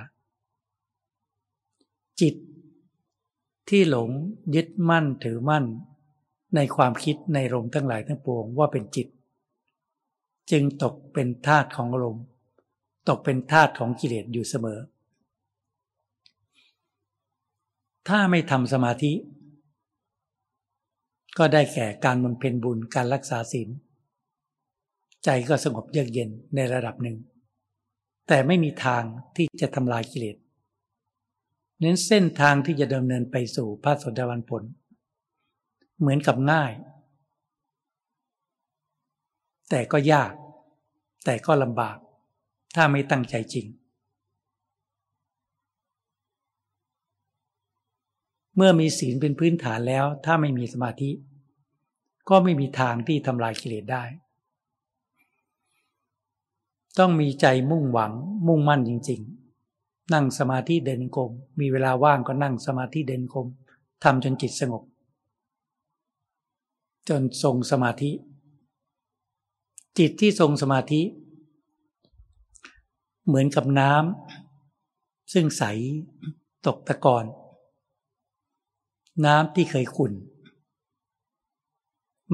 [2.22, 2.34] จิต
[3.68, 4.10] ที่หลง
[4.54, 5.64] ยึดมั่นถือมั่น
[6.54, 9.08] ในความคิดในลมทั้งหลายทั้งปวงว่าเป็นจิต
[10.50, 12.24] จึงตกเป็นธาตุของอารมณ์
[13.08, 14.78] ตกเป็นธาตุของกิเลสอยู่เสมอ
[18.08, 19.12] ถ้าไม่ทำสมาธิ
[21.38, 23.68] ก็ได้แก่การบำเพ็ญบุญการรักษาศีล
[25.24, 27.16] ใจก็สงบเยือกเย็นในระดับหนึ่ง
[28.28, 29.02] แต่ไม่มีทาง
[29.36, 30.36] ที่จะทำลายกิเลส
[31.82, 34.62] น้นเส้นทางที่จะดำเนินไปสู่พระสดาวันผล
[36.00, 36.72] เหมือนกับง่าย
[39.70, 40.32] แต่ก็ยาก
[41.24, 41.96] แต่ก็ลำบาก
[42.74, 43.66] ถ้าไม่ตั้งใจจริง
[48.56, 51.10] เมื่อมีศีลเป็นพื้นฐานแล้ว ถ้าไม่มีสมาธิ
[52.28, 54.04] ก็ไม่มีทางที่ทำลายกิเลสได้
[56.98, 58.12] ต้องมีใจมุ่งหวัง
[58.46, 59.41] มุ่งมั่นจริง ๆ
[60.12, 63.46] นั่งสมาธิเดินกรมมีเวลาว่างก็นั่งสมาธิเดินกรม
[64.04, 64.82] ทำจนจิตสงบ
[67.08, 68.10] จนทรงสมาธิ
[69.98, 71.00] จิตที่ทรงสมาธิ
[73.26, 75.62] เหมือนกับน้ำซึ่งใส
[76.66, 77.24] ตกตะกอน
[79.26, 80.12] น้ำที่เคยขุ่น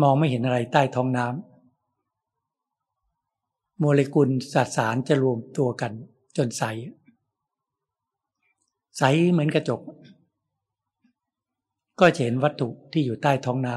[0.02, 1.38] มองไม่เห็นอะไรใต้ท้องน้ำ
[3.78, 5.92] โมเลกุลสสารจะรวมตัวกัน
[6.37, 6.64] จนใส
[8.98, 9.80] ใสเหมือนกระจก
[12.00, 13.76] ก็เห็นวัตถุที่อยู่ใต้ท้องน้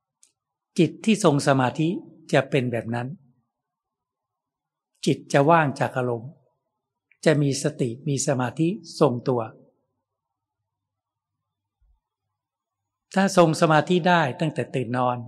[0.00, 1.88] ำจิตที่ทรงสมาธิ
[2.32, 3.08] จะเป็นแบบนั้น
[5.06, 6.30] จิตจะว่างจากอารมณ์
[7.24, 8.68] จะมีสติมีสมาธิ
[9.00, 9.42] ทรงตัว
[13.14, 15.18] ถ้าทรงสมาธิได้ตั้งแต่ตื่นนอน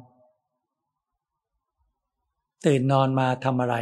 [2.67, 3.77] ตื่นนอนมาทำอะไร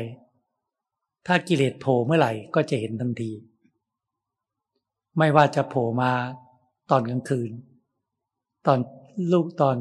[1.27, 3.31] ถ้ากิเลสโผล่เมื่อไหร่ก็จะเห็นทันที
[5.18, 6.12] ไม่ว่าจะโผล่มา
[6.90, 7.50] ตอนกลางคืน
[8.66, 8.79] ตอน
[9.33, 9.77] ลูกตอน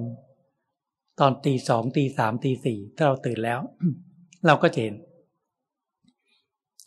[1.20, 3.60] ตอนตีสองตีสามตีสี่ถ้าเราตื่นแล้ว
[4.46, 4.94] เราก็เห็น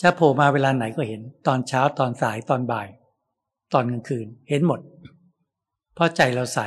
[0.03, 2.89] จะโผล่มาเวลาไหนก็เห็น ตอนเช้าตอนสายตอนบ่าย
[3.73, 4.81] ตอนกลางคืน เห็นหมด
[5.95, 6.61] เพราะใจเราใส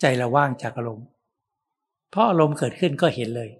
[0.00, 1.06] ใจเราว่างจากอารมณ์
[2.10, 3.50] เพราะอารมณ์เกิดขึ้นก็เห็นเลย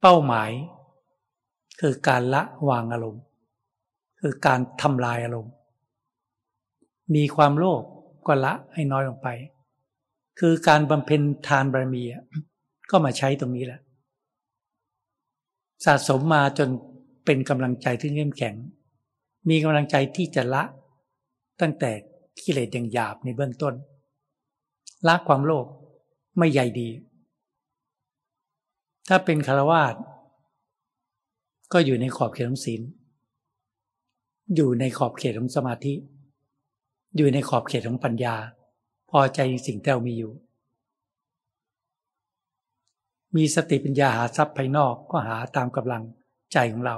[0.00, 0.50] เป้าหมาย
[1.80, 3.22] คือการละวางอารมณ์
[4.20, 5.54] คือการทำลายอารมณ์
[7.14, 7.82] มีความโลภ
[8.26, 9.28] ก็ละให้น้อยลงไป
[10.38, 12.02] คือการบำเพ็ญทานบารมี
[12.90, 13.80] ก็มาใช้ตรงนี้แหละ
[15.84, 16.68] สะสมมาจน
[17.24, 18.54] เป็นกำลังใจที่เข้มแข็ง
[19.48, 20.62] มีกำลังใจที่จะละ
[21.60, 21.90] ตั้งแต่
[22.44, 23.74] กิเลสอย่างหยาบในเบื้องต้น
[25.06, 25.66] ละความโลภ
[26.38, 26.88] ไม่ใหญ่ดี
[29.08, 29.94] ถ้าเป็นคารวาส
[31.72, 32.82] ก็อยู่ในขอบเขตของศีล
[34.54, 35.94] อยู่ในขอบเขตของสมาธิ
[37.16, 38.34] อยู่ในขอบเขตของปัญญา
[39.10, 40.32] พอใจในสิ่งที่เรามีอยู่
[43.36, 46.02] มีสติปัญญาหาทรัพย์ภายนอกก็หาตามกำลัง
[46.52, 46.96] ใจของเรา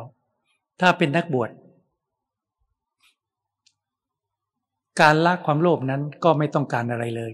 [0.80, 1.50] ถ้าเป็นนักบวช
[5.00, 7.32] การละความโลภนั้นก็ไม่ต้องการอะไรเลย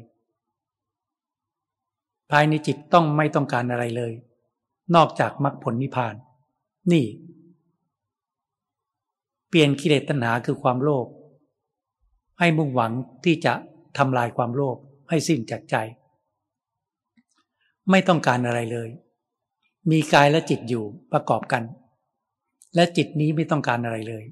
[2.31, 4.13] ภายในจิตต้องไม่ต้องการอะไรเลย
[4.95, 6.15] นอกจากมรรคผลนิพพาน
[6.93, 7.05] นี่
[9.49, 11.07] เปลี่ยนกิเลสตัณหาคือความโลภ
[12.39, 12.93] ให้มุ่งหวัง
[13.25, 13.53] ที่จะ
[13.99, 14.77] ทำลายความโลภ
[15.09, 15.77] ให้สิ้นจากใจ
[17.91, 18.89] ไม่ต้องการอะไรเลย
[19.91, 21.63] มีกายและจิตอยู่ประกอบกัน
[22.75, 24.25] และจิตนี้ไม่ต้องการอะไรเลย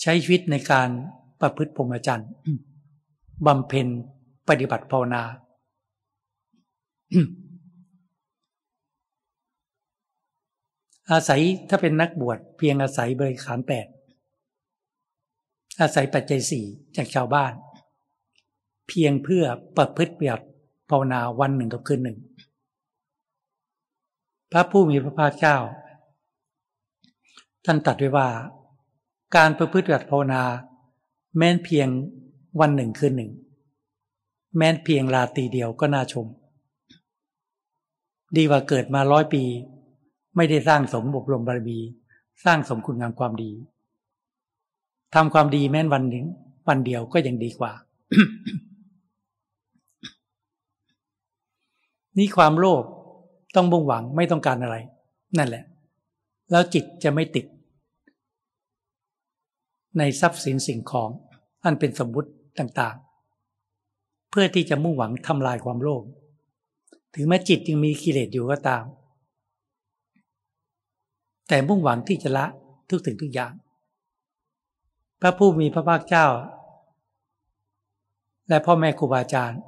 [0.00, 0.88] ใช้ชีวิตในการ
[1.40, 2.30] ประพฤติพรหมจรรย์
[3.46, 3.86] บำเพ็ญ
[4.48, 5.22] ปฏิบัติภาวนา
[11.12, 13.86] อาศัยถ้าเป็นนักบวชเพียงอาศัยบริขารแปด
[15.80, 16.64] อาศัยปัจจัยสี่
[16.96, 17.52] จากชาวบ้าน
[18.88, 19.44] เพียงเพื่อ
[19.76, 20.46] ประพฤติปฏิบัติ
[20.90, 22.18] ภาวนาวันหนึ่งกับคืนหนึ่ง
[24.52, 25.56] พระผู้มีพระภาคเจ้า
[27.64, 28.28] ท่านตรัสไว้ว่า
[29.36, 30.42] การประพฤติปฏิบัติภาวนา
[31.36, 31.88] แม้นเพียง
[32.60, 33.30] วันหนึ่งคืนหนึ่ง
[34.56, 36.26] แม้นเพียงราตรีเดียวก็น่าชม
[38.36, 39.44] ดีกว่าเกิดมาร้อยปี
[40.38, 41.78] ไม่ได้สร้างสมบุรมบารมี
[42.44, 43.50] สร้างสมคุณงามความดี
[45.14, 46.26] ทำความดีแม้นวันหนึ่ง
[46.68, 47.72] วันเดียวก็ยังดีกว่า
[52.18, 52.84] นี่ความโลภ
[53.56, 54.76] ต้องบุ่งหวังไม่ต้องการอะไร
[55.38, 55.64] นั่นแหละ
[56.50, 57.46] แล้วจิตจะไม่ติด
[59.98, 61.10] ในทรัพย์สินสิ่งของ
[61.64, 66.02] อันเป็นสมมุติต่างๆ เพื่อที่จะมุ่งหวังทำลายความโลภ
[67.14, 68.84] ถึงแม้จิตยังมีกิเลสอยู่ก็ตาม
[71.48, 72.46] แต่มุ่งหวังที่จะละ
[72.90, 73.52] ทุกสิ่งทุกอย่าง
[75.20, 76.26] พระผู้มีพระภาคเจ้า
[78.48, 79.60] และพ่อแม่ครูบาอาจารย์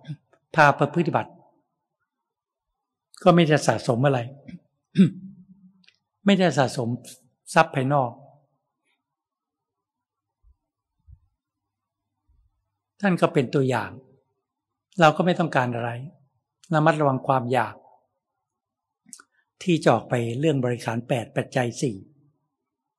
[0.54, 1.30] พาประพฤติบัติ
[3.22, 4.18] ก็ไม่ได้สะสมอะไร
[6.26, 6.88] ไม่ได้สะสม
[7.54, 8.10] ทรัพย์ภายนอก
[13.00, 13.90] ท่านก็เป็นตัวอย่าง
[15.00, 15.90] เราก็ไม่ต้องการอะไร
[16.74, 17.74] ระมัดระวังความอยาก
[19.62, 21.96] ที่จอกไปเรื่องบริขารแปดปัจจัยสี่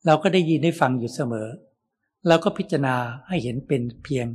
[0.06, 1.47] เราก็ได้ยินได้ฟังอยู่เสมอ
[2.28, 2.95] เราก็พิจารณา
[3.28, 4.28] ให้เห็นเป็นเพียง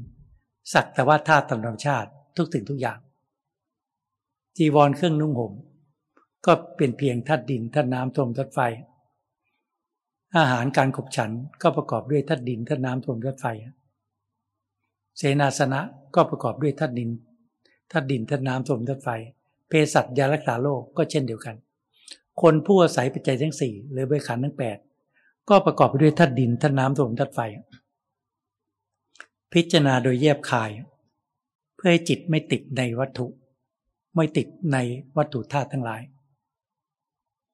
[0.72, 2.98] สักแต่ว่าธาตุธรรมชาติทุกสิ่งทุกอย่าง
[4.56, 5.52] จีวรเครื่องนุ่งห่ม
[6.46, 8.60] ก็เป็นเพียงธาตุดินธาตุน้ำทมธาตุไฟ
[10.36, 11.30] อาหารการขบฉัน
[11.62, 13.46] ก็ประกอบด้วยธาตุดินธาตุน้ำทมธาตุไฟ
[15.16, 15.80] เสนาสนะ
[16.14, 17.10] ก็ประกอบด้วยธาตุดิน
[17.92, 19.08] ธาตุดินธาตุน้ำทมธาตุไฟ
[19.68, 21.56] เภสัชยารักษาโรคก็เช่นเดียวกัน
[22.42, 24.79] คนผู้อาศัยปัจจัยทั้งสี่หรือบริขารทั้งแปด
[25.49, 27.40] ก็ประกอบไปด้วยธาตุดินธาตุน้ำธาตุลมธาตุไฟ
[29.53, 30.70] พิจารณาโดยแยบคาย
[31.77, 33.27] เพื่อให้จิตไม่ติดในวัตถุ
[34.16, 34.77] ไม่ติดใน
[35.16, 36.01] วัตถุธาตุทั้งหลาย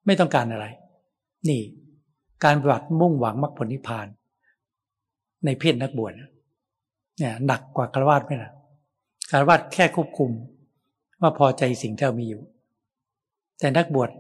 [0.07, 0.67] ไม่ต้องการอะไร
[1.49, 1.61] นี่
[2.45, 4.07] การปฏิบัติมุ่งหวังมรรคผลนิพพาน
[5.45, 8.53] ในเพศนักบวชเนี่ยหนักกว่าคารวะไหมล่ะ
[9.31, 10.31] คารวะแค่ควบคุม
[11.21, 12.43] ว่าพอใจสิ่งที่เรามีอยู่
[13.61, 14.11] แต่นักบวช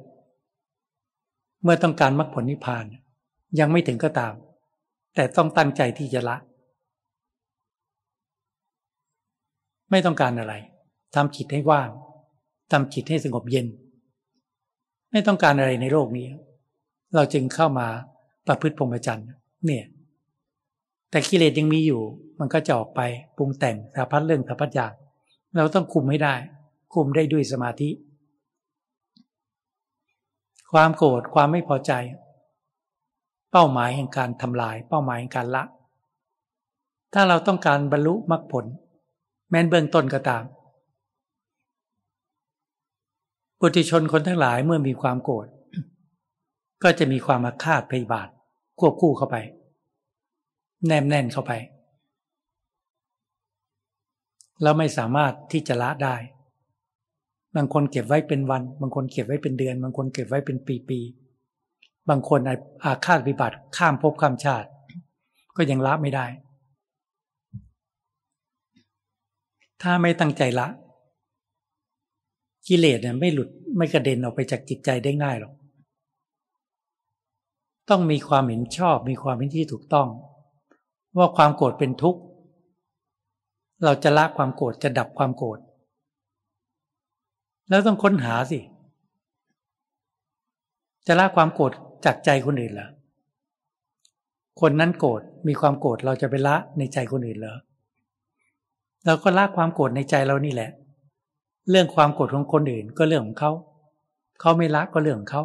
[1.63, 2.85] เมื่อต้องการมรรคผลนิพพาน
[3.59, 4.35] ยังไม่ถึงก็ตาม
[5.15, 6.37] แต่ต้องตั้งใจที่จะละ
[9.91, 10.55] ไม่ต้องการอะไร
[11.15, 11.89] ทำจิตให้ว่าง
[12.73, 13.67] ทำจิตให้สงบเย็น
[15.13, 16.29] ไม่ต้องการอะไรในโลกนี้
[17.15, 17.89] เราจึงเข้ามา
[18.47, 19.29] ประพฤติพรหมจรรย์
[19.67, 19.85] เนี่ย
[21.11, 22.03] แต่กิเลสยังมีอยู่
[22.39, 23.01] มันก็จะออกไป
[23.37, 24.93] ปรุงแต่งสารพัดเรื่องสารพัดอย่าง
[25.57, 26.35] เราต้องคุมให้ได้
[26.95, 27.91] คุมได้ด้วยสมาธิ
[30.73, 31.93] ความโกรธความไม่พอใจ
[33.53, 35.63] เป้าหมายแห่งการทำลาย เป้าหมายแห่งการละ
[37.15, 38.65] ถ้าเราต้องการบรรลุมรรคผล
[39.51, 40.45] แม้นเบื้องต้นก็ตาม
[43.61, 45.47] ปุถุชนคนทั้งหลายเมื่อมีความโกรธ
[46.83, 48.29] ก็จะมีความอาฆาตพยาบาท
[48.81, 49.37] ควบคู่เข้าไป
[50.87, 51.53] แนมแน่นเข้าไป
[54.63, 56.17] แล้วไม่สามารถที่จะละได้
[57.57, 60.57] บางคนเก็บไว้เป็นวัน บางคนเก็บไว้เป็นเดือน บางคนเก็บไว้เป็น
[60.89, 62.41] ปีๆบางคน
[62.85, 64.69] อาฆาตวิบัติข้ามภพข้ามชาติ
[65.57, 66.27] ก็ยังละไม่ได้
[69.83, 70.69] ถ้าไม่ตั้งใจละ
[72.69, 75.53] กิเลสเนี่ยไม่หลุดไม่กระเด็นออกไปจากจิตใจได้ง่ายหรอก
[77.91, 80.09] ต้องมีความเห็นชอบมีความเห็นที่ถูกต้อง
[81.17, 82.21] ว่าความโกรธเป็นทุกข์
[83.85, 85.59] เราจะละความโกรธจะดับความโกรธ
[87.69, 88.59] แล้วต้องค้นหาสิ
[91.07, 91.73] จะละความโกรธ
[92.05, 92.89] จากใจคนอื่นเหรอ
[94.61, 97.57] คนนั้นโกรธมีความโกรธเราจะไปละในใจคนอื่นเหรอ
[99.07, 100.71] เราก็ละความโกรธในใจเรานี่แหละ
[101.71, 103.53] เรื่องความโกรธของคนอื่นก็เรื่องของเขา
[104.41, 105.43] เขาไม่ละก็เรื่องของเขา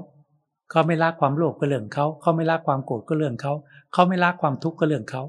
[0.72, 3.54] เขาไม่ละความโลภก็เรื่องเขาเขาไม่ละความโกรธก็เรื่องเขา
[3.94, 5.24] เขาไม่ละความทุกข์ก็เรื่องเขา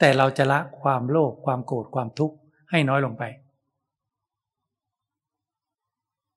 [0.00, 2.34] แต่เราจะละความโลภความโกรธความทุกข์
[2.70, 3.22] ให้น้อยลงไป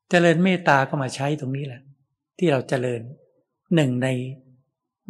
[0.10, 1.82] เจริญเมตตาก็มาใช้ตรงนี้แหละ
[2.38, 3.02] ที่เราเจริญ
[3.76, 4.08] หนึ่งใน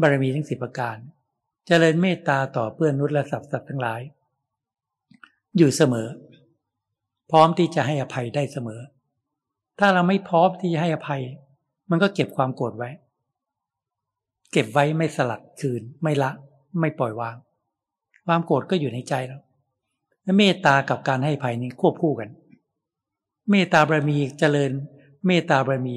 [0.01, 0.97] บารมีทั้งสิบประการ
[1.67, 4.01] เจริญเมตตาต่อเพื่อนนุษย์และสัตว์สัตว์ทั้งหลาย
[5.57, 6.07] อยู่เสมอ
[7.31, 8.81] พร้อมที่จะให้อภัยได้เสมอ
[9.79, 11.21] ถ้าเราไม่พร้อมที่จะให้อภัย
[11.89, 12.89] มันก็เก็บความโกรธไว้
[14.51, 16.31] เก็บไว้ไม่สลัดคืน ไม่ละ
[16.79, 17.35] ไม่ปล่อยวาง
[18.25, 19.39] ความโกรธก็อยู่ในใจเรา
[20.23, 22.29] และเมตตากับการให้อภัยนี้ควบคู่กัน
[23.49, 24.71] เมตตาบารมีเจริญ
[25.25, 25.95] เมตตาบารมี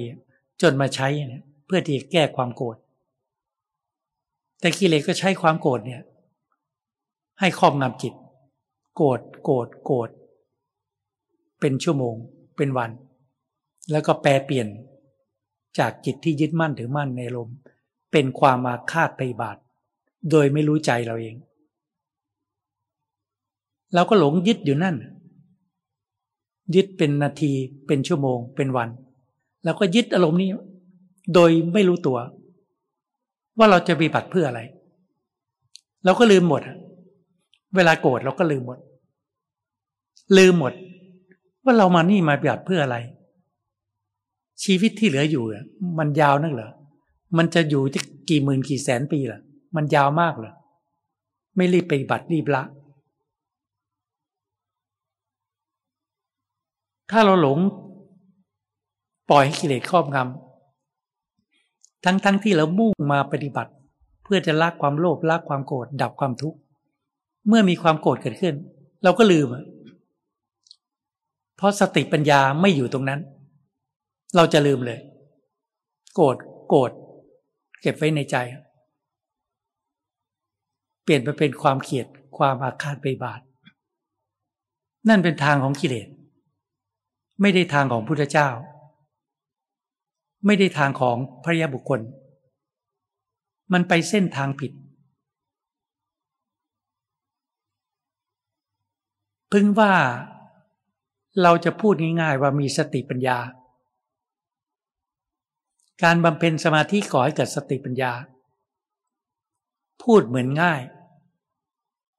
[0.61, 2.77] จนมาใช้เนี่ยเพื่อที่แก้ความโกรธ
[4.59, 6.01] แต่กิเลสก็ใช้ความโกรธเนี่ย
[7.39, 8.13] ให้ครอบงำจิต
[8.95, 10.09] โกรธโกรธโกรธ
[11.59, 12.15] เป็นชั่วโมง
[12.57, 12.91] เป็นวัน
[13.91, 14.67] แล้วก็แปลเปลี่ยน
[15.79, 17.49] จากจิตที่ยึดมั่นถือมั่นในลม
[18.11, 19.57] เป็นความมาคาดไปบาท
[20.31, 21.35] โดยไม่รู้ใจเราเอง
[23.93, 24.95] เราก็หลงยึดอยู่นั่น
[26.75, 27.53] ยึดเป็นนาที
[27.87, 28.89] เป็นชั่วโมงเป็นวัน
[29.63, 30.49] แล้วก็ยึดอารมณ์นี้
[31.33, 32.17] โดยไม่รู้ตัว
[33.57, 34.61] ว่าเราจะปฏิบัติเพื่ออะไร
[36.05, 36.61] เราก็ลืมหมด
[37.75, 38.79] เวลาโกรธเราก็ลืมหมด
[40.37, 40.73] ลืมหมด
[41.63, 42.97] ว่าเรามานี่มาปฏิบัติเพื่ออะไร
[44.63, 45.43] ชีวิตที่เหลืออยู่
[45.99, 46.71] มันยาวนักเหรอ
[47.37, 49.39] มันจะอยู่จะกี่หมื่นกี่แสนปีล่ะ
[49.75, 50.53] มันยาวมากเหรอ
[51.55, 52.63] ไม่รีบไปบัติรีบละ
[57.11, 57.59] ถ้าเราหลง
[59.29, 63.71] ปล่อยให้กิเลสครอบงำทั้งๆทที่เรามุ่งมาปฏิบัติ
[64.23, 66.57] เพื่อจะละความโลภละความโกรธดับความทุกข์
[67.47, 68.55] เมื่อมีความโกรธเกิดขึ้น
[69.03, 69.47] เราก็ลืม
[71.57, 73.19] เพราะสติปัญญาไม่อยู่ตรงนั้น
[74.35, 74.99] เราจะลืมเลย
[76.15, 76.35] โกรธ
[76.69, 76.91] โกรธ
[77.81, 78.35] เก็บไว้ในใจ
[81.03, 82.07] เปลี่ยนไปเป็นความเขียด
[82.37, 83.41] ความอาฆาตไปบาท
[85.09, 86.07] นั่นเป็นทางของกิเลส
[87.41, 88.49] ไม่ได้ทางของพุทธเจ้า
[90.45, 92.01] ไม่ได้ทางของพระยาบุคคล
[93.73, 94.71] มันไปเส้นทางผิด
[99.51, 99.93] พึงว่า
[101.41, 103.37] เราจะพูดง่ายๆว่ามีสติปัญญา
[106.03, 108.11] การบำเพ็ญสมาธิก่อให้เกิดสติปัญญา
[110.03, 110.81] พูดเหมือนง่าย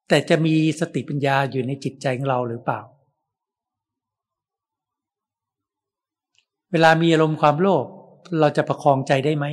[0.09, 2.81] แต่จะมีสติปัญญาอยู่ในจิตใจของเราหรือเปล่า
[6.73, 7.85] เวลามีอารมณ์ความโลภ
[8.41, 9.47] เราจะประคองใจได้ไหม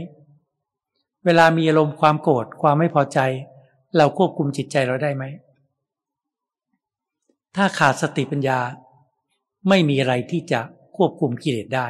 [1.25, 3.19] เวลามีอารมณ์ความโกรธความไม่พอใจ
[3.97, 5.23] เราควบคุมจิตใจเราได้ไหม
[7.55, 8.59] ถ้าขาดสติปัญญา
[9.69, 10.59] ไม่มีอะไรที่จะ
[10.97, 11.87] ควบคุมกิเลสได้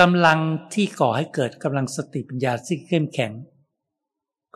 [0.00, 0.38] กำลัง
[0.74, 3.32] ที่ก่อให้เกิดกำลังสติปัญญาที่เข้มแข็ง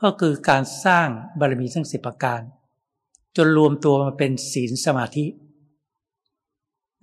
[0.00, 1.08] ก็คือการสร้าง
[1.38, 2.40] บารมีทั้งสิบประการ
[3.36, 5.24] จนรวมตัวมาเป็นศีลสมาธิ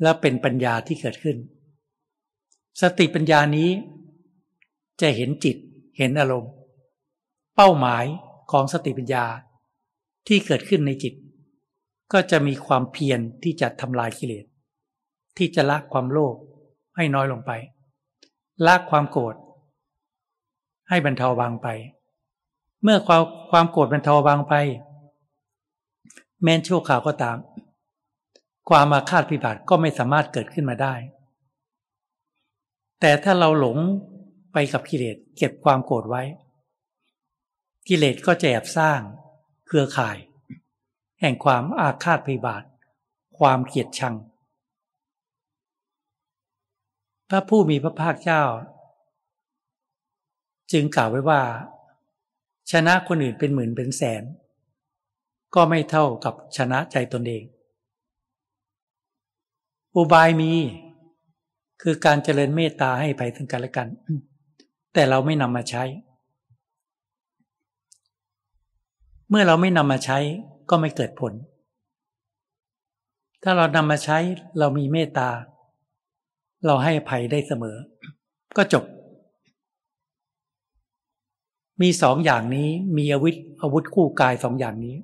[0.01, 1.37] และเป็นปัญญาที่เกิดขึ้น
[2.81, 3.69] สติปัญญานี้
[5.01, 5.57] จะเห็นจิต
[5.97, 6.51] เห็นอารมณ์
[7.55, 8.05] เป้าหมาย
[8.51, 9.25] ของสติปัญญา
[10.27, 11.13] ที่เกิดขึ้นในจิต
[12.13, 14.45] ก็จะมีความเพียรที่จะทำลายกิเลส
[15.37, 16.35] ที่จะละความโลภ
[16.95, 17.51] ให้น้อยลงไป
[18.65, 19.35] ละความโกรธ
[20.89, 21.67] ให้บรรเทาบางไป
[22.83, 24.53] เมื่อความความโกรธบรรเทาบางไป
[26.41, 27.37] แม้นชั่วข่าวก็ตาม
[28.69, 30.95] ความอาฆาตพิบัติก็ไม่สามารถเกิดขึ้นมาได้
[32.99, 33.77] แต่ถ้าเราหลง
[34.53, 36.23] ไปกับกิเลสเก็บความโกรธไว้
[37.87, 38.99] กิเลสก็จะแอบสร้าง
[39.67, 40.17] เครือข่าย
[41.21, 42.63] แห่งความอาฆาตพิบาท
[43.39, 44.15] ความเกลียดชัง
[47.29, 48.43] พระผู้มีพระภาคเจ้า
[50.71, 51.41] จึงกล่าวไว้ว่า
[52.71, 54.23] ชนะคนอื่นเป็นหมื่นเป็นแสน
[55.55, 57.43] ก็ไม่เท่ากับชนะใจตนเอง
[59.95, 60.51] อุบายมี
[61.81, 63.87] คือการเจริญเมตตาให้ภัยถึงกันและกัน
[64.93, 65.83] แต่เราไม่นำมาใช้
[69.29, 70.17] เมื่อเราไม่นำมาใช้
[70.69, 71.33] ก็ไม่เกิดผล
[73.43, 74.17] ถ้าเรานำมาใช้
[74.59, 75.29] เรามีเมตตา
[76.65, 77.77] เราให้ภัยได้เสมอ
[78.57, 78.83] ก็จบ
[81.81, 84.95] มีสองอย่างนี้มีอาวุธอาวุธคู่กายสองอย่างนี้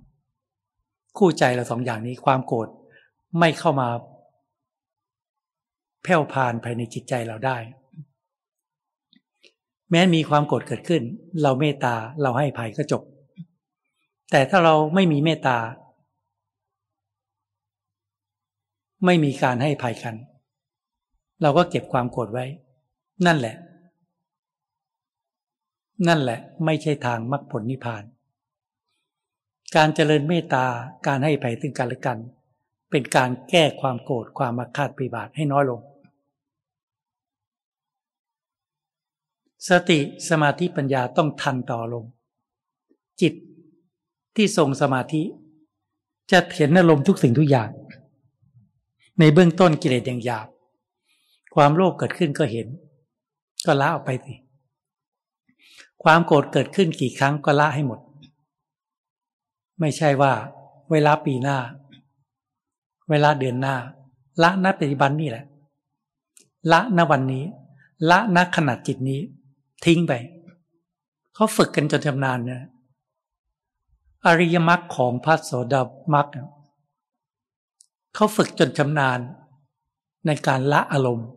[1.18, 2.68] คู่ใจเราสองอย่างนี้ความโกรธ
[3.40, 3.88] ไม่เข้ามา
[6.06, 7.58] แผ่วพานภายในจิตใจเราได้
[9.92, 11.02] แม้มีความโกรธเกิดขึ้น
[11.42, 13.04] เราเมตตาเราให้ภัยก็จบ
[14.32, 15.58] แต่ถ้าเราไม่มีเมตตา
[19.06, 20.16] ไม่มีการให้ภัยกัน
[21.42, 22.46] เราก็เก็บความโกรธไว้
[23.26, 23.56] นั่นแหละ
[26.08, 28.04] นั่นแหละไม่ใช่ทางมรรคผลนิพพาน
[29.76, 30.66] การเจริญเมตตา
[31.08, 32.18] การให้ภัยถึงกันและกัน
[32.92, 35.82] เป็นการแก้ความโกรธความมาคาดปีบาทให้น้อยลง
[39.70, 40.00] สติ
[40.30, 42.06] สมาธิปัญญาต้องทันต่อลง
[43.22, 43.34] จิต
[44.36, 45.22] ที่ทรงสมาธิ
[46.32, 47.70] จะเห็นอารมณ์ทุกสิ่งทุกอย่าง
[49.20, 50.48] ในเบื้องต้นกิเลสอย่างหยาบ
[51.56, 52.68] ความโลภเกิดขึ้นก็เห็น
[53.66, 54.34] ก็ละออกไปสิ
[56.04, 58.00] ความโกรธเกิดขึ้นกี่ครั้งก็ละให้หมด
[59.80, 60.34] ไม่ใช่ว่า
[60.92, 61.58] เวลาปีหน้า
[63.10, 63.76] เวลาเดือนหน้า
[64.42, 65.46] ละณปัจจุบันนี่แหละ
[66.72, 67.46] ละณวันนี้
[68.10, 69.22] ละณขนาดจิตนี้
[69.86, 70.14] ทิ้งไป
[71.36, 72.62] เขาฝึกกันจนชำนาญเนี่ย
[74.26, 75.82] อริยมรรคของพระโสดา
[76.14, 76.28] มรรค
[78.16, 79.20] เขาฝึกจนชำนาญ
[80.28, 81.28] ในการละอารมณ์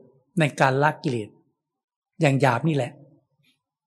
[0.41, 1.29] ในการละกิเลส
[2.21, 2.93] อย่างหยาบนี่แหละ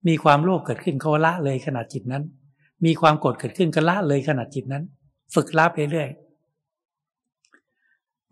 [0.08, 2.24] มีความโลภเกิดขึ้นเขาละเลยขนาดจิตนั้น
[2.84, 4.84] มีความโกรธเกิดขึ้นก็ละเลยขนาดจิตนั้น
[5.34, 6.08] ฝึกละไปเรื่อย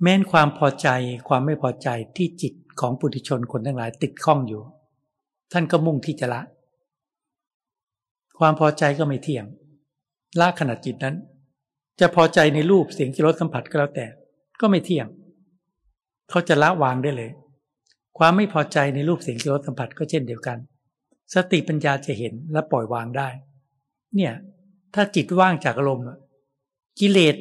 [0.02, 0.88] แม้นความพอใจ
[1.28, 4.62] ความไม่พอใจที่จิตของปุถุชนคนทั้งหลายติดข้องอยู่
[5.52, 6.40] ท่านก็มุ่งที่จะละ
[8.38, 9.44] ความพอใจก็ไม่เที่ยง
[10.40, 11.16] ละขนาดจิตนั้น
[12.00, 14.06] จะพอใจในรูปเสียงกิรสสัมผัสก็แล้วแต่
[14.60, 15.06] ก็ไม่เที่ยง
[16.30, 17.30] เขาจะละวางได้เลย
[18.18, 20.58] ความไม่พอใจในรูปเสียงกิรสสัมผัสก็เช่นเดียวกัน
[21.34, 23.28] สติปัญญาจะเห็นและปล่อยวางได้
[24.16, 24.32] เนี่ย
[24.94, 26.06] ถ้าจิตว่างจากอารมณ์
[27.00, 27.36] กิเลส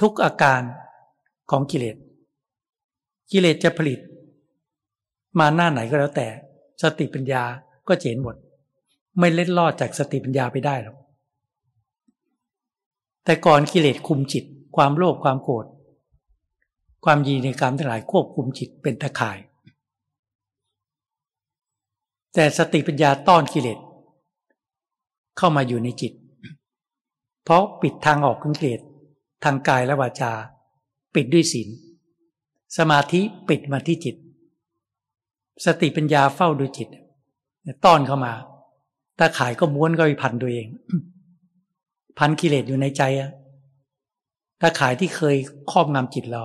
[0.00, 0.62] ทุกอาการ
[1.50, 1.96] ของกิเลส
[3.32, 4.00] กิเลสจะผลิต
[5.38, 6.28] มาหน้าไหนก็แล้วแต่
[6.82, 7.42] สติปัญญา
[7.88, 8.36] ก็เห็นหมด
[9.18, 10.96] ไม่เล็ดลอดจากสติปัญญาไปได้หรอก
[13.24, 14.44] แต่ก่อนกิเลสคุมจิต
[14.76, 15.66] ความโลภความโกรธ
[17.04, 19.38] ความยีในกรรมทั้งหลายควบคุมจิตเป็นตะข่าย
[22.34, 23.78] แต่สติปัญญาต้อนกิเลส
[25.36, 26.12] เข้ามาอยู่ในจิต
[27.44, 28.80] เพราะปิดทางออกของกิเลส
[29.44, 30.32] ทางกายและวาจา
[31.14, 31.68] ปิดด้วยศีล
[32.76, 34.16] สมาธิปิดมาที่จิต
[35.64, 36.88] สติปัญญาเฝ้าดูจิต
[37.84, 38.32] ต้อนเข้ามา
[39.18, 40.66] ตาขายก็ม้วนก็ไปพันตัวเอง
[42.18, 43.30] พันกิเลสอยู่ในใจอะ
[44.60, 45.36] ตาขายที่เคย
[45.70, 46.42] ครอบงำจิตเรา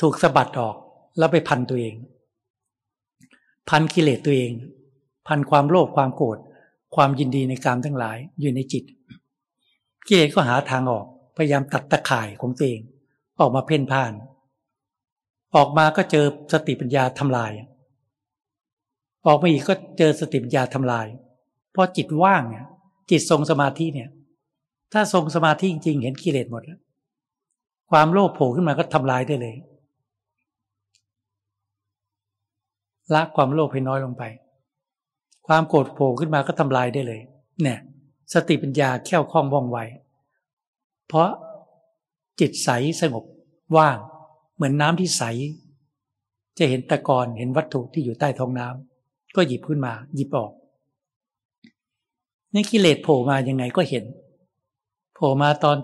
[0.00, 0.76] ถูกสะบัดออก
[1.18, 1.94] แล้วไปพันตัวเอง
[3.68, 4.52] พันกิเลสตัวเอง
[5.28, 6.38] พันความโลภความโกรธ
[6.94, 8.84] ความยินดีในกามทั้งหลายอยู่ในจิต
[10.06, 12.80] กิเลสก็หาทางออกพยายามตัดตะข่ายของตัวเอง
[13.40, 14.12] ออกมาเพ่นพ่าน
[15.56, 17.52] ออกมาก็เจอสติปัญญาทำลาย
[19.26, 21.06] ออกมาอีกก็เจอสติปัญญาทำลาย
[21.72, 22.64] เพราะจิตว่างเนี่ย
[23.10, 24.08] จิตทรงสมาธิเนี่ย
[24.92, 26.80] ถ้าทรงสมาธิจริง ๆ เห็นกิเลสหมดแล้ว
[27.90, 29.56] ความโลภโผล่ขึ้นมาก็ทำลายได้เลย
[33.14, 34.24] ละความโลภให้น้อยลงไป
[35.46, 37.20] ความโกรธโผล่ขึ้นมาก็ทำลายได้เลย
[37.62, 37.78] เนี่ย
[38.34, 39.78] สติปัญญาแค่วคล่องว่องไว
[41.08, 41.28] เพราะ
[42.40, 42.68] จิตใส
[43.00, 43.24] สงบ
[43.76, 43.96] ว่าง
[44.58, 45.22] เหมือนน้ำที่ใส
[46.58, 50.52] จะเห็นตะกอนเห็นวัตถุที่อยู่ใต้ท้องน้ำก็หยิบขึ้นมา หยิบออก
[52.54, 54.04] นี่กิเลสโผล่มายังไงก็เห็น
[55.14, 55.78] โผล่มาตอน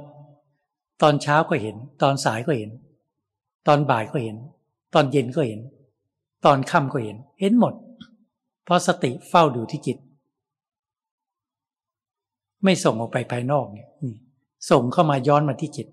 [1.02, 2.70] ตอนเช้าก็เห็น ตอนสายก็เห็น
[3.66, 4.36] ตอนบ่ายก็เห็น
[4.94, 5.60] ตอนเย็นก็เห็น
[6.44, 7.74] ตอนค่ำก็เห็น เห็นหมด
[8.64, 9.98] เพราะสติเฝ้าดูที่จิต
[12.64, 13.88] ไม่ส่งออกไปภายนอกเนี่ย
[14.70, 15.86] ส่งเข้ามาย้อนมาที่จิต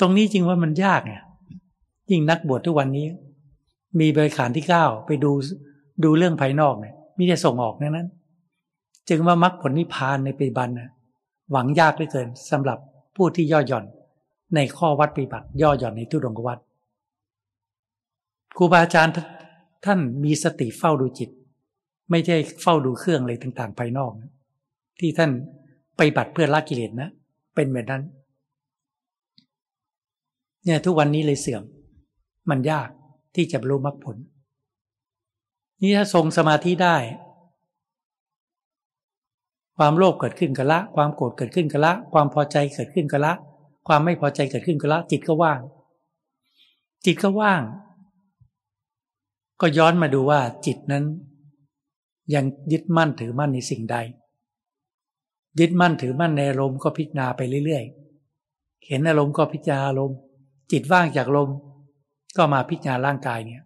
[0.00, 1.22] ตรงนี้จริงว่ามันยากเนี่ย
[2.10, 3.06] ยิ่งนักบวชทุกวันนี้
[4.00, 5.30] มีบริขารที่เก้าไปดู
[6.04, 8.08] ดูเรื่องภายนอกเนี่ยมิได้ส่งออกนั้น
[9.08, 10.90] จึงว่ามรรคผลนิพพานในปัจจุบันนะ
[11.52, 12.78] หวังยากเหลือเกินสำหรับ
[13.16, 13.84] ผู้ที่ย่อหย่อน
[14.54, 16.58] ในข้อวัดปฏิบัติ ย่อหย่อนในทุดงกวัด
[18.56, 19.14] ครูบาอาจารย์
[19.84, 21.30] ท่านมีสติเฝ้าดูจิต
[22.10, 24.30] ไม่ใช่เฝ้าดูเครื่องอะไรต่างๆ ภายนอกนะ
[25.00, 25.30] ที่ท่าน
[25.96, 27.08] ไปบัติเพื่อละกิเลสนะ
[27.54, 28.02] เป็นแบบนั้น
[30.64, 31.62] เนี่ยทุกวันนี้เลยเสื่อม
[32.50, 32.88] มันยาก
[33.34, 34.16] ที่จะบรรลุมรรคผล
[35.80, 36.96] นี่ถ้าทรงสมาธิได้
[39.76, 43.32] ความโลภเกิดขึ้นก็ละ ความโกรธเกิดขึ้นก็ละ ความพอใจเกิดขึ้นก็ละ
[43.86, 45.60] ความไม่พอใจเกิดขึ้นก็ละ จิตก็ว่าง
[47.04, 47.62] จิตก็ว่าง
[49.60, 51.04] ก็ย้อนมาดูว่าจิตนั้น
[52.34, 53.96] ยังยึดมั่นถือมั่นในสิ่งใด
[55.60, 60.12] ยึดมั่นถือมั่นในอารมก็พิจารณาไปเรื่อยๆ เห็นอารมณ์ก็พิจารณาอารม
[60.72, 61.48] จิตว่างจากลม
[62.38, 63.62] ก็มาพิจารณาร่างกายเนี่ย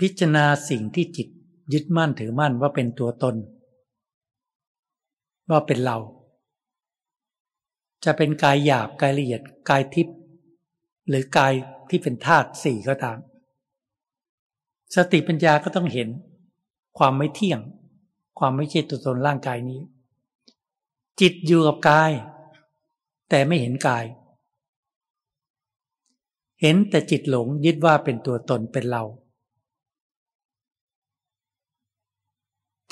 [0.00, 1.28] พิจารณาสิ่งที่จิต
[1.72, 3.36] ยึดมั่นถือมั่นว่าเป็นตัวตน
[5.50, 5.98] ว่าเป็นเรา
[8.04, 10.16] จะเป็นกายหยาบกายละเอียดกายทิพย์
[11.08, 11.52] หรือกาย
[11.90, 13.18] ที่เป็นธาตุสี่ก็ตาม
[14.94, 16.08] สติปัญญาก็ต้องเห็น
[16.98, 17.60] ความไม่เที่ยง
[18.38, 19.80] ความไม่ใช่ตัวตนร่างกายนี้
[21.20, 22.12] จิตอยู่กับกาย
[23.30, 24.04] แต่ไม่เห็นกาย
[26.60, 29.02] เห็นแต่จิตหลงยึดว่าเป็นตัวตนเป็นเรา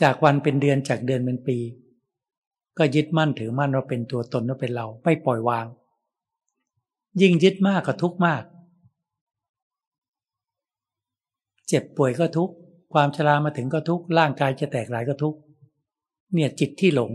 [0.03, 1.59] จากวันเป็นเดือนจากเดือนเป็นปี
[2.79, 5.67] ก็ยึดมั่นถือมั่นว่าเป็นตัวตนว่าเป็นเราไม่ปล่อยวาง
[7.21, 8.43] ยิ่งยึดมากก็ทุกข์มาก
[11.69, 12.55] เจ็บป่วยก็ทุกข์
[12.93, 15.39] ความชรามาถึงก็ทุกข์ร่างกายจะแตกหลายก็ทุกข์
[16.35, 17.11] เนี่ยจิตที่หลง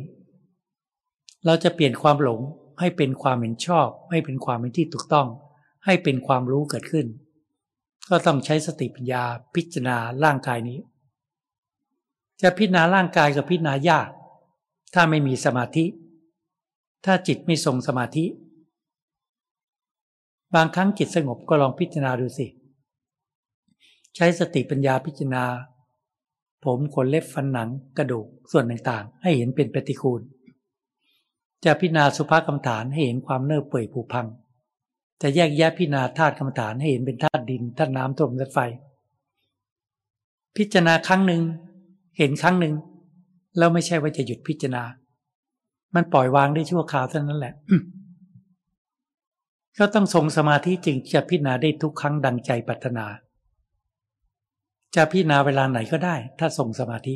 [1.46, 2.40] เราจะเปลี่ยนความหลง
[2.80, 5.28] ให้เป็นความเห็นชอบ ให้เป็นความเป็นที่ถูกต้อง
[5.86, 7.08] ให้เป็นความรู้เกิดขึ้น
[8.10, 9.24] ก็ต้องใช้สติปัญญา
[9.56, 10.80] พิจารณาร่างกายนี้
[12.42, 14.10] จะพิจารณาร่างกายกับพิจารณายาก
[14.94, 15.86] ถ้าไม่มีสมาธิ
[17.06, 18.26] ถ้าจิตไม่ทรงสมาธิ
[20.56, 22.48] บางครั้งจิตสงบก็ลองพิจารณาดูสิ
[24.16, 25.44] ใช้สติปัญญาพิจารณา
[26.66, 30.22] ผมขนเล็บฟันหนังกระดูกส่วนต่างๆ ให้เห็นเป็นปฏิคูล
[31.66, 34.28] จะพิจารณาสุภาพกรรมฐานให้เห็นความเน่าเปื่อยผุพัง
[35.22, 38.60] จะแยกแยะพิจารณาธาตุกรรมฐานให้เห็นเป็นธาตุดินธาตุน้ำธาตุลมไฟ
[40.58, 41.42] พิจารณาครั้งหนึ่ง
[42.18, 42.74] เห็นครั้งหนึ่ง
[43.58, 44.84] แล้วไม่ใช่ว่าจะหยุดพิจารณา
[45.96, 47.54] มันปล่อยวางได้ชั่วคราวเท่านั้นแหละ
[49.78, 53.06] ก็ต้องทรงสมาธิจึงจะพิจารณาได้ทุกครั้งดังใจปรารถนา
[54.96, 57.16] จะพิจารณาเวลาไหนก็ได้ ถ้าทรงสมาธิ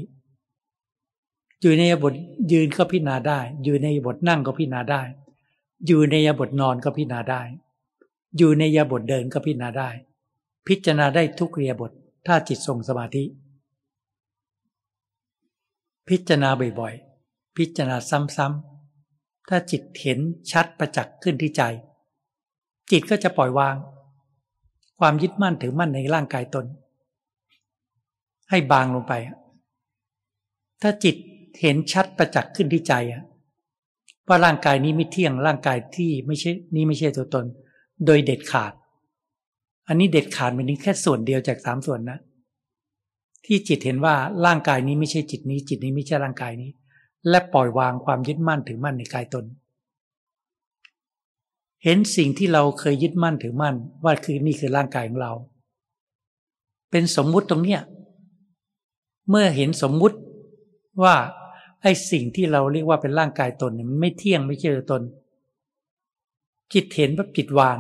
[1.62, 2.14] อยู่ในบท
[2.52, 5.02] ยืนก็พิจารณาได้ อยู่ในบทนั่งก็พิจารณาได้
[5.88, 7.42] อยู่ในบทนอนก็พิจารณาได้
[8.38, 9.90] อยู่ในยาบทเดินก็พิจารณาได้
[10.68, 11.92] พิจารณาได้ทุกเรียบท
[12.28, 13.24] ถ้าจิตทรงสมาธิ
[16.10, 20.20] พิจารณาบ่อยๆ พิจารณาซ้ำๆ ถ้าจิตเห็น
[20.52, 21.62] ชัดประจักษ์ขึ้นที่ใจ
[22.92, 23.76] จิตก็จะปล่อยวาง
[25.00, 26.66] ความยึดมั่นถือมั่นในร่างกายตน
[28.50, 29.14] ให้บางลงไป
[30.82, 31.16] ถ้าจิต
[31.62, 32.94] เห็นชัดประจักษ์ขึ้นที่ใจ
[34.28, 37.46] ว่าร่างกายนี้ไม่เที่ยงร่างกายที่ไม่ใช่นี้ไม่ใช่ตัวตน
[38.06, 38.74] โดยเด็ดขาด
[39.88, 42.20] อันนี้เด็ดขาดเป็นแค่ส่วนเดียวจากสามส่วนนะ
[43.46, 46.72] ที่จิตเห็นว่าร่างกายนี้ไม่ใช่จิตนี้ จิตนี้ไม่ใช่ร่างกายนี้
[47.30, 49.46] และปล่อยวางความยึดมั่นถือมั่นในกายตน
[51.84, 55.34] เห็นสิ่งที่เราเคยยึดมั่นถือมั่น ว่าคือนี่คือร่างกายของเรา
[56.92, 57.82] เป็นสมมุติตรงเนี้ย
[59.30, 60.18] เมื่อเห็นสมมุติ
[61.04, 61.16] ว่า
[61.82, 65.02] ไอ้สิ่งที่เราเรียกว่าเป็นร่างกายตนเนี่ยมันไม่เที่ยงไม่ใช่ตน
[66.74, 67.78] จิตเห็นว่าจิตวาง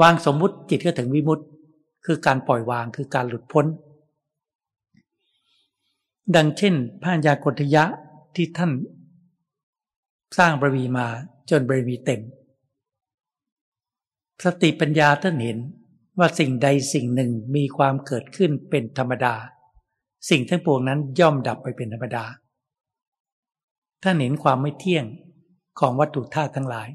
[0.00, 1.44] วางสมมุติจิตก็ถึงวิมุตติ
[2.06, 3.66] คือการปล่อยวางคือการหลุดพ้น
[6.36, 7.84] ดังเช่นพระญากรทยะ
[8.34, 8.72] ที่ท่าน
[10.38, 11.06] สร้างบารมีมา
[11.50, 12.20] จนบารมีเต็ม
[14.44, 15.58] สติปัญญาท่านเห็น
[16.18, 19.34] ว่าสิ่งใดสิ่งหนึ่งมีความเกิดขึ้นเป็นธรรมดา
[20.30, 22.24] สิ่งทั้งปวงนั้นย่อมดับไปเป็นธรรมดา
[24.02, 25.04] ท่านเห็นความไม่เที่ยง
[25.80, 26.88] ของวัตถุธาตุทั้งหลาย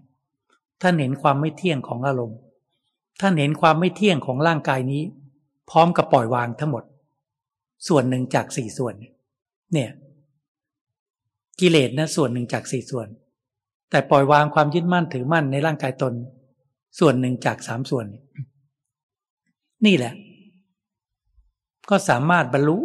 [0.82, 2.40] ท่านเห็นความไม่เที่ยงของอารมณ์
[3.20, 5.04] ท่านเห็นความไม่เที่ยงของร่างกายนี้
[5.70, 6.84] พร้อมกับปล่อยวางทั้งหมด
[7.88, 8.96] ส่วนหนึ่งจากสี่ส่วน
[9.74, 9.90] เนี่ย
[11.60, 13.08] กิเลสนะส่วนหนึ่งจากสี่ส่วน
[13.90, 16.14] แต่ปล่อยวางความยึดมั่นถือมั่นในร่างกายตน
[17.00, 18.06] ส่วนหนึ่งจากสามส่วน
[19.86, 20.14] นี่แหละ
[21.90, 22.78] ก็สามารถบรรลุ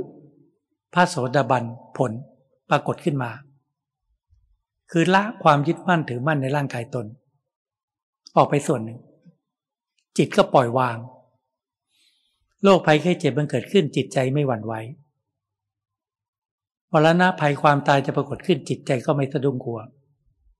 [0.94, 1.64] พระโสดาบัน
[1.98, 2.12] ผล
[2.70, 3.30] ปรากฏขึ้นมา
[4.90, 7.06] คือละความยึดมั่นถือมั่นในร่างกายตน
[8.36, 8.98] ออกไปส่วนหนึ่ง
[10.18, 10.98] จิตก็ปล่อยวาง
[12.62, 14.74] โรคภัยแค่เจ็บมันเกิดขึ้นจิตใจไม่หวั่นไหว
[16.92, 19.80] มรณะภัยความตายจะปรากฏขึ้นจิตใจก็ไม่สะดุ้งกลัว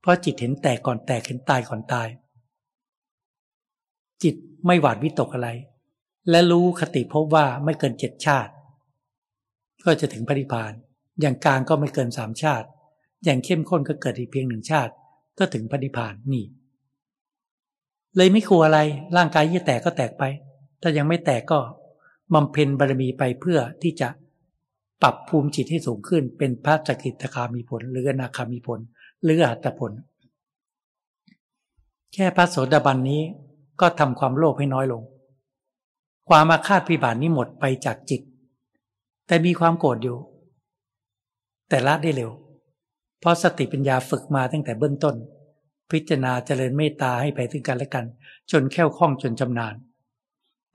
[0.01, 2.09] เพราะจิตเห็นแตกก่อนแตกเห็นตายก่อนตาย
[4.23, 4.35] จิต
[4.67, 5.49] ไม่หวาดวิตกอะไร
[6.31, 8.53] และรู้คติพบว่าไม่เกินเจ็ดชาติ
[9.85, 10.73] ก็จะถึงปริพาน
[11.21, 12.69] อย่างกลางก็ไม่เกินสามชาติ
[13.25, 14.93] อย่างเข้มข้นก็เกิดอีกเพียงหนึ่งชาติ
[15.39, 16.45] ก็ถึงปริพานนี่
[18.17, 18.81] เลยไม่กลัวอะไร
[19.17, 20.25] ร่างกายจะแตกก็แตกไป
[20.83, 21.59] ถ้ายังไม่แตกก็
[22.35, 24.09] บำเพ็ญบารมีไปเพื่อที่จะ
[25.03, 28.81] ปรับภูมิจิตให้สูงขึ้น เป็นพระจักริตคามีผล หรืออนาคามีผล
[29.23, 29.93] หรืออัตผล
[32.13, 33.23] แค่พระโสดาบันนี้
[33.81, 35.03] ก็ทำความโลภให้น้อยลง
[36.29, 38.21] ความอาฆาตพิบาทนี้หมดไปจากจิต
[39.27, 40.17] แต่มีความโกรธอยู่
[41.69, 42.31] แต่ละได้เร็ว
[43.21, 45.15] เพราะสติปัญญาฝึกมาตั้งแต่เบื้องต้น
[45.93, 48.05] พิจารณาเจริญเมตตาให้ไปถึงกันและกัน
[48.51, 49.75] จนแค่วคล่องจนจำนาน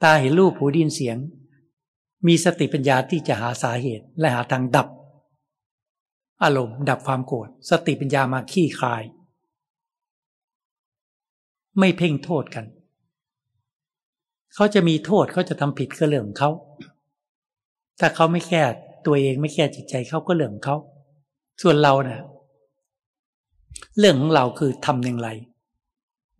[0.03, 1.17] ตาเห็นรูปหูดินเสียง
[2.27, 4.87] มีสติปัญญาที่จะหาสาเหตุและหาทางดับ
[6.43, 9.03] อารมณ์ดับความโกรธสติปัญญามาขี้คาย
[11.79, 12.65] ไม่เพ่งโทษกัน
[14.55, 16.51] เขาจะมีโทษเขาจะทำผิดก็เรื่องของเขา
[17.99, 18.63] ถ้าเขาไม่แก้
[19.05, 20.77] ตัวเองไม่แก้จิตใจเขาก็เรื่องของเขา
[21.61, 22.21] ส่วนเราเนะ่ย
[23.99, 25.29] เรื่องของเราคือทำอย่างไร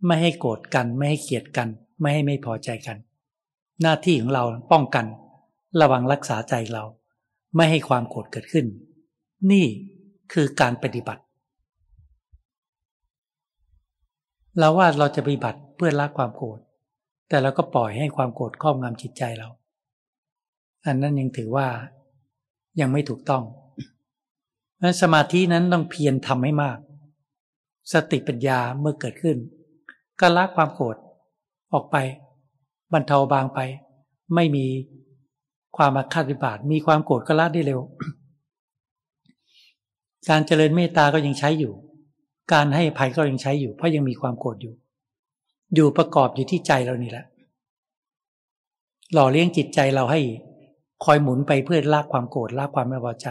[0.06, 1.68] ไม่ให้โกรธกัน ไม่ให้เกลียดกัน
[2.00, 2.96] ไม่ให้ไม่พอใจกัน
[3.82, 5.06] หน้าที่ของเราป้องกัน
[5.80, 6.84] ระวังรักษาใจเรา
[7.56, 8.66] ไม่ให้ความโกรธเกิดขึ้น
[9.50, 9.66] นี่
[10.32, 11.22] คือการปฏิบัติ
[14.58, 16.58] เราว่าเราจะปฏิบัติเพื่อละความโกรธ
[17.28, 19.48] แต่เราก็ปล่อยให้ความโกรธครอบงำจิตใจเรา
[20.86, 21.66] อันนั้นยังถือว่า
[22.80, 23.42] ยังไม่ถูกต้อง
[24.82, 26.78] นั้นสมาธินั้นต้องเพียรทำให้มาก
[27.92, 29.36] สติปัญญาเมื่อเกิดขึ้น
[30.20, 30.96] ก็ละความโกรธ
[31.72, 31.96] ออกไป
[32.92, 33.60] บรรเทาบางไป
[34.34, 34.66] ไม่มี
[35.76, 37.80] ความอาฆาตวิบาท มีความโกรธก็ละได้เร็ว
[40.28, 41.72] การเจริญเมตตาก็ยังใช้อยู่
[42.52, 44.74] การให้ภัยก็ยังใช้อยู่ เพราะยังมีความโกรธอยู่
[45.74, 47.24] อยู่ประกอบอยู่ที่ใจเรานี่แหละ
[49.12, 50.20] หล่อเลี้ยงจิตใจเราให้
[51.04, 53.28] คอยหมุนไปเพื่อลากความโกรธลากความไม่พอใจ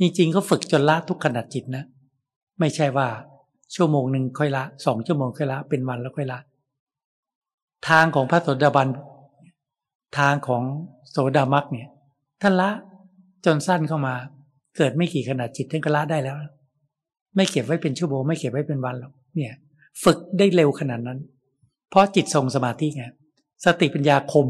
[0.00, 1.84] จริงๆก็ฝึกจนละทุกขนาดจิตนะ
[2.60, 3.08] ไม่ใช่ว่า
[3.74, 6.38] ชั่วโมงหนึ่งค่อยละสองชั่วโมงค่อยละ เป็นวันแล้วค่อยละ
[7.88, 8.88] ทางของพระโสดาบัน
[10.18, 10.62] ทางของ
[11.10, 11.88] โสดามักเนี่ย
[12.42, 12.70] ท่านละ
[13.44, 14.14] จนสั้นเข้ามา
[14.76, 16.36] เกิดไม่กี่ขนาดจิตท่านก็ละได้แล้ว
[17.36, 19.54] ไม่เก็บไว้เป็นชั่วโมงไม่เก็บไว้เป็นวันหรอกเนี่ย
[20.04, 21.18] ฝึกได้เร็วขนาดนั้น
[21.90, 23.04] เพราะจิตทรงสมาธิไง
[23.64, 24.46] สติปัญญาคม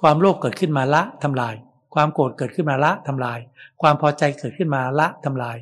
[0.00, 1.54] ความโลภเกิดขึ้นมาละทำลาย
[1.94, 3.38] ความโกรธเกิดขึ้นมาละทำลาย
[3.82, 5.56] ความพอใจเกิดขึ้นมาละทำลาย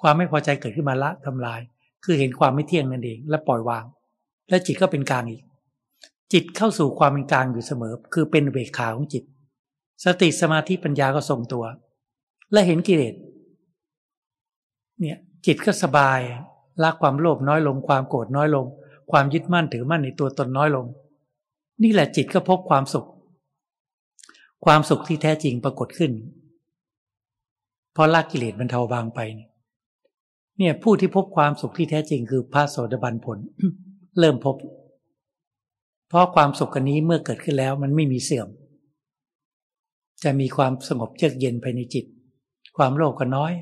[0.00, 1.60] ความไม่พอใจเกิดขึ้นมาละทำลาย
[2.04, 3.84] คือเห็นความไม่เที่ยงนั่นเอง และปล่อยวาง
[4.48, 5.42] และจิตก็เป็นกลางอีก
[6.32, 9.24] จิตเข้าสู่ความเป็นกลางอยู่เสมอ คือเป็นเบกขาของจิต
[10.04, 11.64] สติสมาธิปัญญาก็ทรงตัว
[12.52, 13.14] และเห็นกิเลส
[15.00, 16.20] เนี่ยจิตก็สบาย
[16.82, 18.66] ละความโลภน้อยลง ความโกรธน้อยลง
[19.10, 20.86] ความยึดมั่นถือมั่นในตัวตนน้อยลง
[21.82, 23.06] นี่แหละจิตก็พบความสุข
[24.64, 26.12] ความสุขที่แท้จริงปรากฏขึ้น
[27.92, 29.49] เพราะละกิเลสมันเทาบางไปเนี่ย
[30.58, 33.38] เนี่ยผู้ที่พบความสุขที่แท้จริงคือพระโสดาบันผล
[34.18, 34.56] เริ่มพบ
[36.08, 38.48] เพราะความสุขกันนี้เมื่อเกิดขึ้นแล้วมันไม่มีเสื่อม
[40.24, 42.04] จะมีความสงบเยือกเย็นภายในจิต
[42.76, 43.52] ความโลภก็น้อย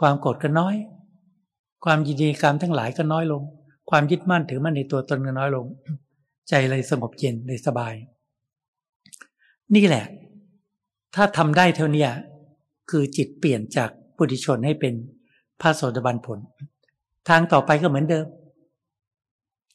[0.00, 0.74] ความโกรธก็น้อย
[1.84, 3.42] ความยินดีกรรมทั้งหลายก็น้อยลง
[3.90, 5.66] ความยึดมั่นถือมั่นในตัวตนก็น้อยลง
[6.48, 7.94] ใจเลยสงบเย็นเลยสบาย
[9.74, 10.04] นี่แหละ
[11.14, 12.06] ถ้าทำได้เท่านี้
[12.90, 14.94] คือจิตเปลี่ยนจากปุถุชนให้เป็น
[15.60, 16.38] พระโสดาบันผล
[17.28, 18.26] ทางต่อไปก็เหมือนเดิม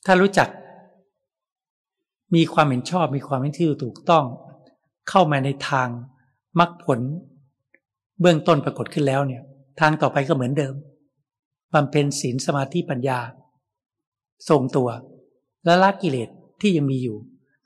[0.05, 0.47] ถ้ารู้จัก
[2.35, 4.25] มีความเห็นชอบมีความเห็นที่ถูกต้อง
[5.09, 5.87] เข้ามาในทาง
[6.59, 6.99] มรรคผล
[8.21, 9.41] เบื้องต้นปรากฏขึ้นแล้วเนี่ย
[9.79, 10.73] ทางต่อไปก็เหมือนเดิม
[11.73, 13.19] บำเพ็ญศีลสมาธิปัญญา
[14.49, 14.89] ทรงตัว
[15.65, 16.29] และละกิเลส
[16.61, 17.17] ที่ยังมีอยู่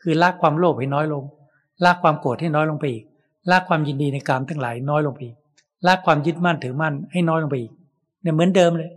[0.01, 1.23] คือละความโลภให้น้อยลง
[1.83, 3.03] ละความโกรธให้น้อยลงไปอีก
[3.49, 5.37] ละความยินดีในกามทั้งหลายน้อยลงไปอีก
[5.87, 7.73] ละความยึดมั่นถือมั่นให้น้อยลงไปอีก
[8.27, 8.91] เนี่ยเหมือนเดิมเลย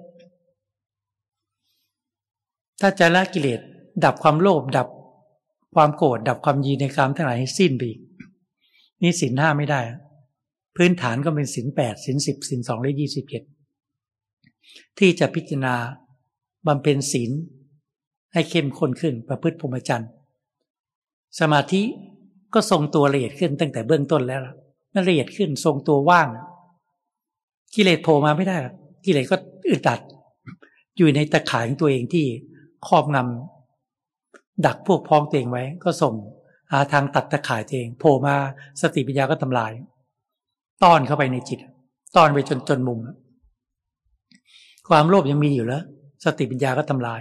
[2.81, 3.61] ถ้าจะละกิเลส
[4.05, 4.89] ดับความโลภดับ
[5.74, 8.01] ความโกรธดับความยินในกามทั้งหลายให้สิ้นไปอีก
[9.03, 9.81] นี่สินห้าไม่ได้
[10.76, 13.43] พื้นฐานก็เป็นสินแปดสินสิบสินสองและยี่สิบเจ็ด
[14.99, 15.74] ที่จะพิจารณา
[16.66, 17.31] บำเพ็ญศีล
[18.33, 20.11] ให้เข้มข้นขึ้นประพฤติพรหมจรรย์
[21.41, 21.83] สมาธิ
[22.55, 24.41] ก็ทรงตัวละเอียดขึ้นตั้งแต่เบื้องต้นแล้ว
[24.95, 26.28] นั่นละเอียดขึ้นทรงตัวว่าง
[27.74, 28.74] กิเลสโผล่มาไม่ได้หรอก
[29.05, 29.36] กิเลสก็
[29.70, 30.01] อึดอัด
[30.96, 32.26] อยู่ในตะข่ายของตัวเองที่
[32.86, 36.14] ครอบงำดักพวกพ้องตัวเองไว้ ก็ส่ง
[36.72, 38.36] หาทางตัดตะข่ายตัวเองโผล่มา
[38.80, 39.72] สติปัญญาก็ทำลาย
[40.82, 41.59] ต้อนเข้าไปในจิต
[42.16, 42.98] ต้อนไปจนจนมุม
[44.88, 45.82] ความโลภยังมีอยู่แล้ว
[46.24, 47.20] สติปัญญาก็ทำลาย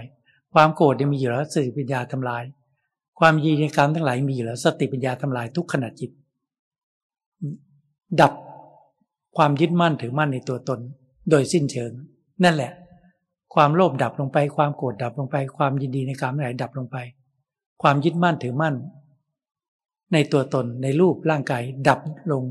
[0.54, 2.42] ความโกรธยังมีอยู่แล้ว สติปัญญาทำลาย
[3.18, 6.10] ความยีในการทั้งหลายมีอยู่แล้ว สติปัญญาทำลายทุกขณะจิต
[8.20, 8.32] ดับ
[9.36, 10.80] ความยึดมั่นถือมั่นในตัวตน
[11.30, 11.92] โดยสิ้นเชิง
[12.44, 12.72] นั่นแหละ
[13.54, 16.96] ความโลภดับลงไป ความโกรธดับลงไป ความยินดีในการไหนดับลงไป
[17.82, 18.74] ความยึดมั่นถือมั่น
[20.12, 22.00] ในตัวตนในรูปร่างกายดับ
[22.32, 22.44] ลง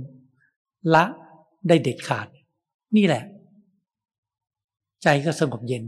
[0.93, 1.03] ละ
[1.67, 2.27] ได้เด็ดขาด
[2.95, 3.23] นี่แหละ
[5.03, 5.83] ใจก็สงบเย็น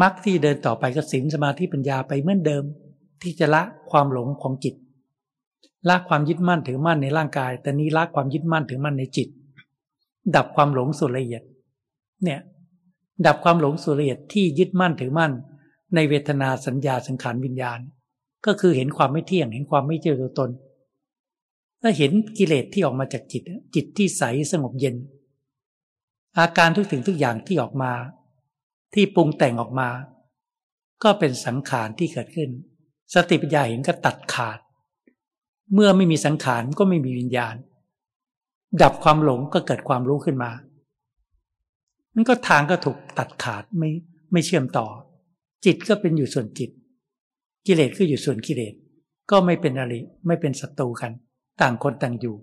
[0.00, 2.64] มรรคที่เดินต่อไปก็สินสมาธิปัญญาไปเหมือนเดิม
[3.22, 4.74] ที่จะละความหลงของจิต
[5.88, 9.28] ละความยึดมั่นถือมั่นในร่างกาย แต่นี้ละความยึดมั่นถือมั่นในจิต
[10.36, 11.42] ดับความหลงสุดละเอียด
[12.24, 12.40] เนี่ย
[13.26, 15.32] ดับความหลงสุดละเอียดที่ยึดมั่นถือมั่น
[15.94, 17.80] ในเวทนาสัญญาสังขารวิญญาณ
[18.46, 20.50] ก็คือเห็นความไม่เที่ยง เห็นความไม่เจอตัวตน
[21.80, 23.42] ถ้าเห็นกิเลสที่ออกมาจากจิต
[23.74, 24.96] จิตที่ใสสงบเย็น
[26.38, 27.92] อาการทุกสิ่งทุกอย่างที่ออกมา
[28.94, 29.88] ที่ปรุงแต่งออกมา
[31.02, 32.50] ก็เป็นสังขารที่เกิดขึ้น
[33.14, 34.58] สติปัญญาเห็นก็ตัดขาด
[35.74, 37.54] เมื่อไม่มีสังขารก็ไม่มีวิญญาณ
[38.80, 40.50] ดับความหลงก็เกิดความรู้ขึ้นมา
[42.14, 43.90] มันก็ทางก็ถูกตัดขาดไม่
[44.32, 44.86] ไม่เชื่อมต่อ
[45.64, 46.70] จิตก็เป็นอยู่ส่วนจิต
[47.66, 48.74] กิเลสก็อยู่ส่วนกิเลส
[49.30, 49.92] ก็ไม่เป็นอะไร
[50.26, 51.12] ไม่เป็นศัตรูกัน
[51.60, 52.36] ต่างคนต่างอยู่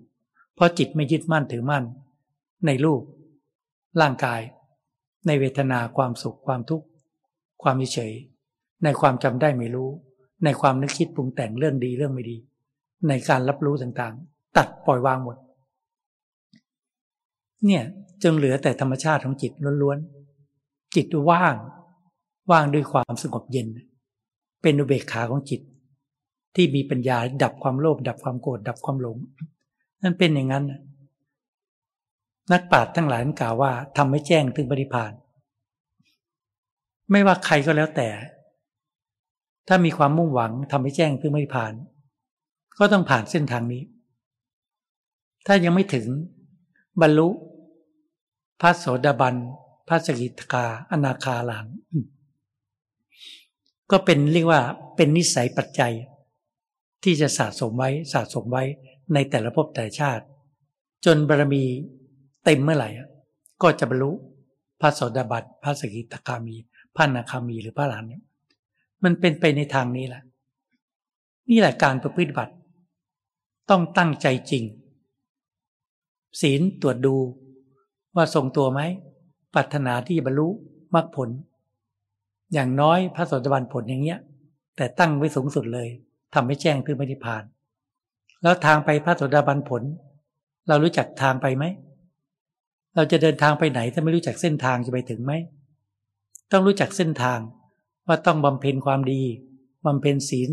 [0.54, 1.84] เพราะจิตไม่ยึดมั่นถือมั่น
[2.66, 3.02] ในรูป
[4.00, 4.40] ร่างกาย
[5.26, 6.86] ในเวทนาความสุขความทุกข์
[7.62, 8.12] ความเฉย
[8.84, 9.88] ในความจำได้ไม่รู้
[10.44, 12.36] ในความนึกคิดปรุงแต่งเรื่องดีเรื่องไม่ดี
[13.08, 15.36] ในการรับรู้ต่างๆ ตัดปล่อยวางหมด
[17.66, 17.82] เนี่ย
[18.22, 19.52] จึงเหลือแต่ธรรมชาติของจิต
[19.82, 21.54] ล้วนๆ จิตว่าง
[22.50, 23.68] ว่างด้วยความสงบเย็น
[24.62, 25.60] เป็นอุเบกขาของจิต
[26.54, 29.16] ที่มีปัญญาดับความโลภดับความโกรธดับความหลง
[30.02, 30.64] นั่นเป็นอย่างนั้น
[32.52, 35.12] นักปราชญ์ทั้งหลายกล่าวว่าทำให้แจ้งถึงปริพาน
[37.10, 38.08] ไม่ว่าใครก็แล้วแต่
[39.68, 41.72] ถ้ามีความมุ่งหวังทำให้แจ้งถึงปริพาน
[42.78, 43.82] ก็ต้องผ่านเส้นทางนี้
[45.46, 46.06] ถ้ายังไม่ถึง
[47.00, 47.28] บรรลุ
[48.60, 49.36] พระโสดาบัน
[49.88, 51.66] พระสกิทาอนาคาหลัง
[53.90, 54.60] ก็เป็นเรียกว่า
[54.96, 55.94] เป็นนิสัยปัจจัย
[57.02, 58.64] ที่จะสะสมไว้สะสมไว้
[59.14, 60.24] ในแต่ละภพแต่ชาติ
[61.04, 61.64] จนบารมี
[62.44, 62.88] เต็มเมื่อไหร่
[63.62, 64.10] ก็จะบรรลุ
[64.80, 66.56] พระโสดาบันพระสกิทาคามี
[66.96, 68.22] พระนาคามีหรือพระหลานเนี่ย
[69.04, 70.22] มันเป็นไปในทางนี้แหละ
[71.50, 72.54] นี่แหละการประพฤติบัติ
[73.70, 74.64] ต้องตั้งใจจริง
[76.40, 77.16] ศีลตรวจดู
[78.16, 78.80] ว่าทรงตัวไหม
[79.54, 80.48] ปรารถนาที่จะบรรลุ
[80.94, 81.28] มรรคผล
[82.52, 84.18] อย่างน้อยพระโสดาบันผลอย่างเงี้ย
[84.76, 85.88] แต่ตั้งไว้สูงสุดเลย
[86.34, 87.42] ทำให้แจ้งถึงปฏิพาน
[88.42, 89.82] แล้วทางไปพระโสดาบันผล
[90.68, 91.64] เรารู้จักทางไปไหม
[92.96, 95.32] เราจะเดินทางไปไหนถ้าไม่รู้จักเส้นทางจะไปถึงไหม
[96.52, 97.38] ต้องรู้จักเส้นทาง
[98.06, 99.22] ว่าต้องบำเพ็ญความดี
[99.86, 100.50] บำเพ็ญศีล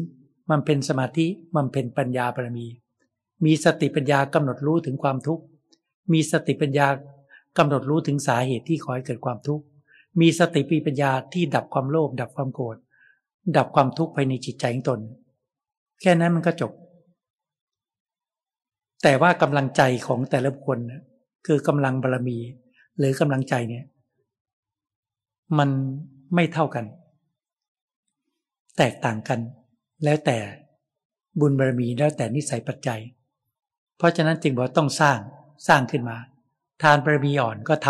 [0.49, 2.67] บำเพ็ญสมาธิบำเพ็ญปัญญาบารมี
[3.45, 5.43] มีสติปัญญากำหนดรู้ถึงความทุกข์
[6.11, 6.87] มีสติปัญญา
[7.57, 9.65] กำหนดรู้ถึงสาเหตุที่ขอให้เกิดความทุกข์
[10.19, 12.77] มีสติปีปัญญาที่ดับความโลภดับความโกรธ
[13.57, 14.99] ดับความทุกข์ภายในจิตใจของตน
[16.01, 16.71] แค่นั้นมันก็จบ
[19.03, 20.79] แต่ว่ากำลังใจของแต่ละคน
[21.47, 22.37] คือกำลังบารรมี
[22.97, 23.85] หรือกำลังใจเนี่ย
[25.57, 25.69] มัน
[26.35, 26.85] ไม่เท่ากัน
[28.77, 29.39] แตกต่างกัน
[30.03, 30.37] แล้วแต่
[31.39, 33.01] บุญบารรมีแล้วแต่นิสัยปัจจัย
[33.97, 35.19] เพราะฉะนั้นจึงบอกต้องสร้าง
[35.67, 36.17] สร้างขึ้นมา
[36.81, 37.87] ทานบารมีอ่อนก็ท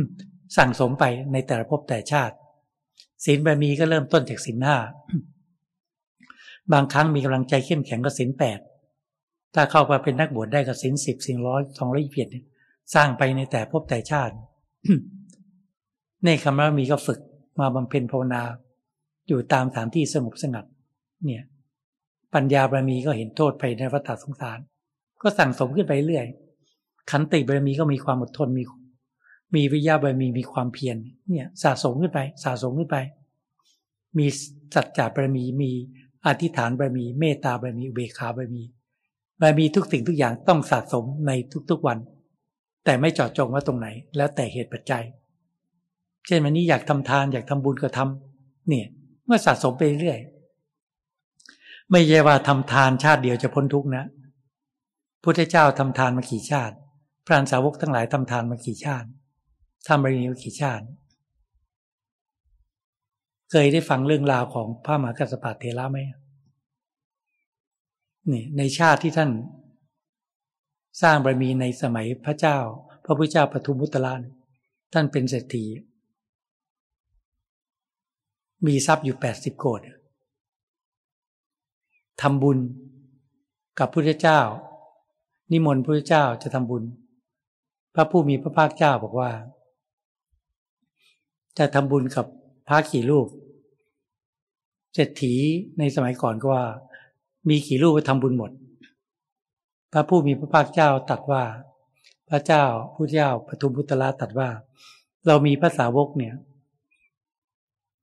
[0.00, 2.34] ำสั่งสมไปในแต่ละภพแต่ชาติ
[3.24, 4.76] ศีลบารมีก็เริ่มต้นจากศีลห้า
[6.72, 8.58] บางครั้งมีกำลังใจเข้มแข็งก็ศีลแปด
[9.54, 12.28] ถ้าเข้ามาเป็นนักบวชได้ก็ศีลสิบศีลร้อยสองร้อยเพียร
[12.94, 14.34] สร้างไปในแต่ภพแต่ชาติ
[16.24, 17.18] ในคำว่ามีก็ฝึก
[17.60, 18.42] มาบำเพ็ญภาวนา
[19.28, 20.64] อยู่ตามสถานที่สงบสงัด
[21.24, 21.44] เนี่ย
[22.34, 24.58] ปัญญาบารมีก็เห็นโทษไปในวัฏสงสาร
[25.22, 26.26] ก็สั่งสมขึ้นไปเรื่อย
[27.10, 28.64] ขันติบารมีก็มีความอดทนมี
[29.54, 30.96] มีวิยาบารมีมีความเพียร
[31.30, 32.96] เนี่ยสะสมขึ้นไป สะสมขึ้นไป
[34.18, 34.26] มี
[34.74, 35.70] สัจจะบารมีมี
[36.26, 38.62] อธิษฐานบารมี เมตตาบารมีเบคาบารมี
[39.40, 41.30] บารมีทุกสิ่งทุกอย่างต้องสะสมใน
[41.70, 41.98] ทุกๆวัน
[42.84, 43.86] แต่ไม่เจาะจงว่าตรงไหน
[44.16, 45.04] แล้วแต่เหตุปัจจัย
[46.26, 48.86] เช่นวันนี้อยากทำทานอยากทำบุญก็ทำเนี่ย
[49.26, 50.20] เมื่อสะสมไปเรื่อย
[51.90, 54.04] ไม่ใช่ว่าทำทานชาติเดียวจะพ้นทุกนะ
[55.22, 56.74] พุทธเจ้าทำทานมากี่ชาติ
[57.26, 59.08] พระสาวกทั้งหลายทำทานมากี่ชาติ
[59.86, 60.84] ทำบารมีมากี่ชาติ
[63.50, 65.98] เคยได้ฟังเรื่องราวของพระมหากัสปะเทระไหม
[68.32, 69.30] นี่ในชาติที่ท่าน
[71.02, 72.58] สร้างบารมีในสมัยพระเจ้า
[73.04, 74.20] พระพุทธเจ้าปทุมุตราน
[74.92, 75.64] ท่านเป็นเศรษฐี
[78.66, 79.80] มีทรัพย์อยู่แปดสิบโกด
[82.20, 82.58] ทำบุญ
[83.78, 84.40] กับพุทธเจ้า
[85.52, 86.84] นิมนต์พระเจ้าจะทำบุญ
[87.94, 89.30] พระผู้มีพระภาคเจ้าบอกว่า
[91.58, 92.26] จะทำบุญกับ
[92.68, 93.26] พระกี่รูป
[94.94, 95.34] เศรษฐี
[95.78, 96.64] ในสมัยก่อนก็ว่า
[97.48, 98.50] มีกี่รูปไปทำบุญหมด
[99.92, 101.42] พระผู้มีพระภาคเจ้าตัดว่า
[102.30, 102.64] พระเจ้า
[102.94, 104.48] ผู้เจ้าปทุมพุทธลาตัดว่า
[105.26, 106.34] เรามีภาษาวกเนี่ย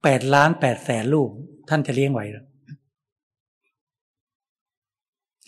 [0.04, 1.30] แปดล้านแปดแสนลูก
[1.70, 2.46] ท่านจะเลี้ยงไหวหรือ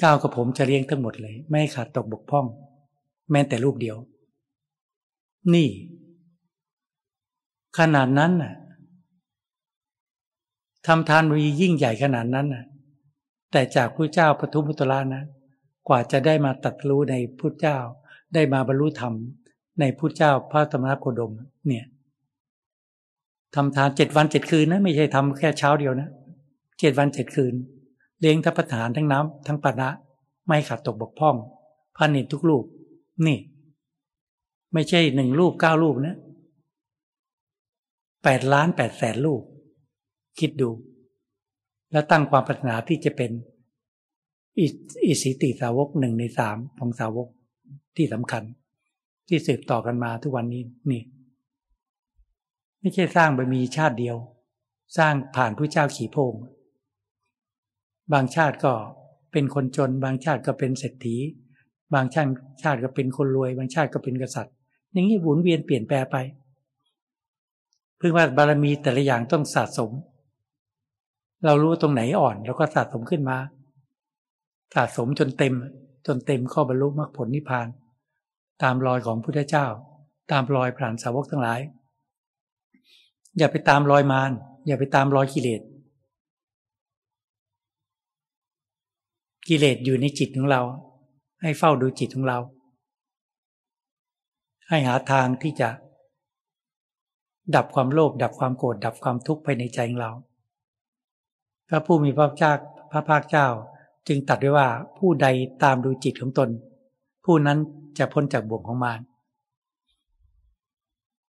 [0.03, 2.45] ก้าวกับผมจะเลี้ยงทั้งหมดเลย ไม่ขาดตกบกพร่อง
[3.31, 3.97] แม้แต่ลูกเดียว
[5.53, 5.69] นี่
[7.77, 8.53] ขนาดนั้นน่ะ
[10.87, 12.63] ทำทานมียิ่งใหญ่ขนาดนั้นน่ะ
[13.51, 15.23] แต่จากพระเจ้าปทุมพุทธลานะ
[15.87, 17.77] กว่าจะได้มาตัดรู้ในพุทธเจ้า
[18.33, 19.13] ได้มาบรรลุธรรม
[19.79, 21.33] ในพุทธเจ้าพระธรรมโคดม
[21.67, 21.85] เนี่ย
[23.55, 26.09] ทำทานเจ็ดวันเจ็ดคืนนะ ไม่ใช่ทำแค่เช้าเดียวนะ
[26.79, 27.53] เจ็ดวันเจ็ดคืน
[28.19, 29.89] เลี้ยงทัพทานทั้งน้ำทั้งปานะ
[30.45, 31.35] ไม่ขาดตกบกพร่อง
[31.97, 32.63] พันนิทุกลูก
[33.25, 33.37] นี่
[34.74, 36.15] ไม่ใช่หนึ่งลูกเก้าลูกนะ
[38.24, 39.41] แปดล้านแปดแสนลูก
[40.39, 40.69] คิดดู
[41.91, 43.32] แล้วตั้งความปรารถนาที่จะเป็น
[45.05, 47.28] อิสิติสาวกหนึ่งในสามของสาวก
[47.95, 48.43] ที่สำคัญ
[49.28, 51.01] ที่สืบต่อกันมาทุกวันนี้นี่
[52.80, 54.17] ไม่ใช่สร้างบารมีชาติเดียว
[54.97, 56.34] สร้างผ่านผู้เจ้าขี่โพง
[58.13, 58.74] บางชาติก็
[59.32, 61.15] เป็นคนจน บางชาติก็เป็นเศรษฐี
[61.93, 62.30] บางชาติ
[62.61, 64.53] ชาติก็เป็นคนรวย บางชาติก็เป็นกษัตริย์
[64.93, 66.15] อย่างนี้หมุนเวียนเปลี่ยนแปลไป
[67.97, 69.91] เพื่อว่าบารมีแต่ละอย่างต้องสะสม
[71.45, 73.37] เรารู้ตรงไหนอ่อนเราก็สะสมขึ้นมา
[74.75, 75.53] สะสมจนเต็ม
[76.07, 77.67] จนเต็มข้อบรรลุมรรคผลนิพพาน
[78.63, 79.65] ตามรอยของพุทธเจ้า
[80.31, 81.59] ตามรอยผ่านสาวกทั้งหลาย
[83.37, 84.31] อย่าไปตามรอยมาร
[84.67, 85.61] อย่าไปตามรอยกิเลส
[89.47, 90.61] กิเลสอยู่ในจิตของเรา
[91.41, 92.39] ให้เฝ้าดูจิตของเรา
[94.70, 95.70] ให้หาทางที่จะ
[97.55, 100.11] ดับความโลภดับความโกรธดับความทุกข์ภายในใจของเรา
[101.68, 102.53] พระผู้มีพระเจ้า
[102.91, 103.47] พระภาคเจ้า
[104.07, 105.28] จึงตัดไว้ว่าผู้ใด
[105.64, 106.49] ตามดูจิตของตน
[107.26, 107.57] ผู้นั้น
[107.97, 108.99] จะพ้นจากบ่วงของมาร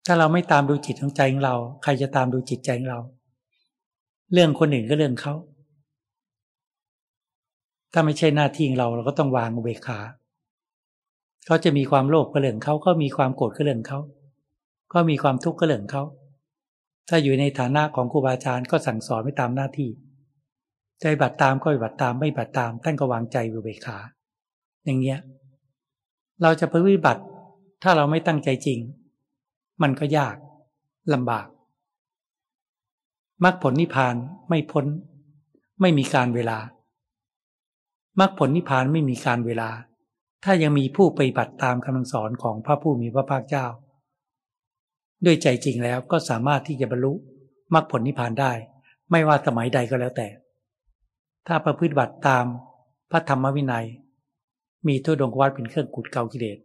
[0.05, 3.01] ถ้าเราไม่ตามดูจิตของใจของเรา ใครจะตามดูจิตใจของเรา
[4.33, 5.33] เรื่องคนอื่นก็เรื่องเขา
[7.93, 9.99] ถ้าไม่ใช่หน้าที่ของเราเราก็ต้องวางเบกขา
[11.45, 13.99] เขาจะมีความโลภก็เรื่องเขาก็มีความโกรธก็เรื่องเขา
[14.93, 16.03] ก็มีความทุกข์ก็เรื่องเขา
[17.09, 19.89] ถ้าอยู่ในฐานะของครูบาอาจารย์ก็สั่งสอนไม่ตามหน้าที่
[21.01, 23.97] ใจบัตรตามก็บัตรตามไม่บัตรตามท่านก็วางใจเบกขา
[24.85, 25.19] อย่างเงี้ย
[26.41, 27.21] เราจะปฏิบัติ
[27.83, 28.79] ถ้าเราไม่ตั้งใจจริง
[29.81, 30.35] มันก็ยาก
[31.13, 31.47] ลำบาก
[33.43, 34.15] มรรคผลนิพพาน
[34.49, 34.85] ไม่พ้น
[35.81, 36.57] ไม่มีการเวลา
[38.19, 39.69] มรรคผลนิพพานไม่มีการเวลา
[40.43, 43.65] ถ้ายังมีผู้ปฏิบัติตามคำสอนของพระผู้มีพระภาคเจ้า
[45.25, 47.13] ด้วยใจจริงแล้วก็สามารถที่จะบรรลุ
[47.73, 48.51] มรรคผลนิพพานได้
[49.11, 50.27] ไม่ว่าสมัยใดก็แล้วแต่
[51.47, 52.45] ถ้าประพฤติบัติตาม
[53.11, 53.85] พระธรรมวินัย
[54.87, 56.57] มีทุดงวัดเป็นเครื่องกุดเกากิเลส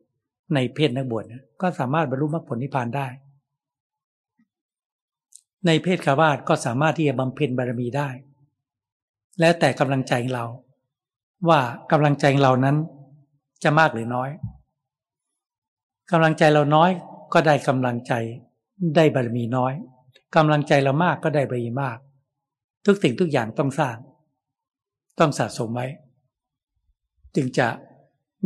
[0.55, 1.25] ในเพศนักบวช
[1.61, 3.07] ก็สามารถบรรลุมรรคผลนิพพานได้
[5.67, 8.09] ในเพศคาวาสก็สามารถที่จะบำเพ็ญบารมีได้
[9.41, 10.47] แล้วแต่กำลังใจของเรา
[11.49, 11.61] ว่า
[11.93, 12.77] กำลังใจเรานั้น
[13.63, 14.31] จะมากหรือน้อย
[16.11, 16.91] กำลังใจเราน้อย
[17.33, 18.13] ก็ได้กำลังใจ
[18.97, 19.73] ได้บารมีน้อย
[20.37, 21.99] กำลังใจเรามากก็ได้บารมีมาก
[22.87, 23.97] ทุกสิ่งทุกอย่างต้องสร้าง
[25.19, 25.87] ต้องสะสมไว้
[27.37, 27.69] จึงจะ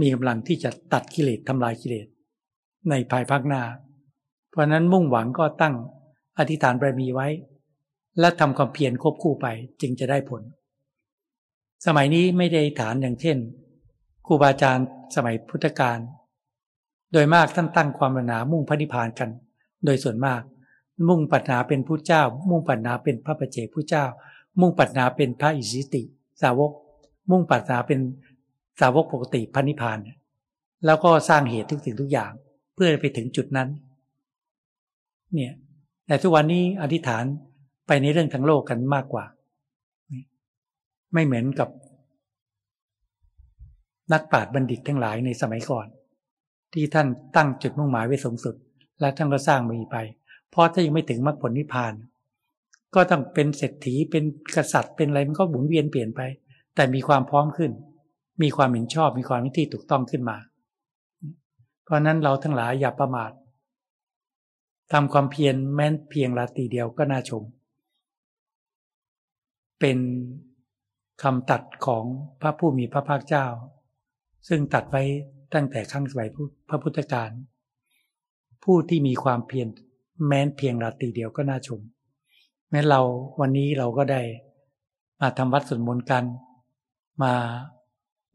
[0.01, 2.07] มีกำลังที่จะตัดกิเลสทำลายกิเลส
[2.91, 3.63] ในภายภาคหน้า
[4.51, 5.75] เพราะนั้นมุ่งหวังก็ตั้ง
[6.39, 7.29] อธิษฐานบารมีไว้
[8.21, 9.47] และทำความเพียรควบคู่ไป
[9.81, 10.43] จึงจะได้ผล
[11.87, 13.39] สมัยนี้ไม่ได้ฐานอย่างเช่น
[14.27, 15.99] ครูบาอาจารย์ สมัยพุทธกาล
[17.13, 19.31] โดยมากท่านตั้งความปรารถนามุ่งพระนิพพานกัน
[19.85, 20.41] โดยส่วนมาก
[21.09, 24.05] มุ่งปัญหาเป็นผู้เจ้า มุ่งปัญหาเป็นพระประเจกผู้เจ้า
[24.61, 26.03] มุ่งปัญหาเป็นพระอิสิติ
[26.43, 26.71] สาวก
[27.31, 28.01] มุ่งปัญหาเป็น
[28.81, 29.99] สาวกปกติพันิพาน
[30.87, 32.33] แล้วก็สร้างเหตุทุกสิ่งทุกอย่าง
[32.75, 33.69] เพื่อไปถึงจุดนั้น
[35.35, 35.55] เนี่ย
[36.07, 37.25] แต่ทุกวันนี้อธิษฐาน
[37.87, 39.25] ไปในเรื่องทางโลกกันมากกว่า
[41.13, 41.69] ไม่เหมือนกับ
[44.13, 45.87] นักปราชญ์บัณฑิตทั้งหลายในสมัยก่อน
[46.73, 47.07] ที่ท่าน
[47.37, 48.55] ตั้งจุดมุ่งหมายไว้สูงสุด
[49.01, 49.97] และท่านก็สร้างมีไป
[50.51, 51.95] เพราะถ้ายังไม่ถึงมรรคผลนิพพาน
[52.95, 54.25] ก็ต้องเป็นเศรษฐีเป็น
[54.57, 56.21] กษัตริย์เป็นอะไรมันก็หมุนเวียนเปลี่ยนไป
[56.75, 57.73] แต่มีความพร้อมขึ้น
[58.43, 60.37] มีความเห็นชอบมีความวิธีถูกต้องขึ้นมา
[61.85, 63.33] เพราะนั้นเราทั้งหลายอย่าประมาท
[64.93, 67.43] ทำความเพียรแม้นเพียงราตรีเดียวก็น่าชม
[69.81, 69.99] เป็น
[71.23, 72.05] คำตัดของ
[72.41, 73.47] พระผู้มีพระภาคเจ้า
[74.49, 75.03] ซึ่งตัดไว้
[75.55, 76.29] ตั้งแต่ครั้งสมัย
[76.69, 77.31] พระพุทธการ
[78.65, 79.69] ผู้ที่มีความเพียร
[80.27, 81.81] แม้นเพียงราตรีเดียวก็น่าชม
[82.71, 83.01] แม้เรา
[83.41, 84.23] วันนี้เราก็ได้
[85.21, 86.25] มาทำวัดสวดมนต์กัน
[87.23, 87.35] มา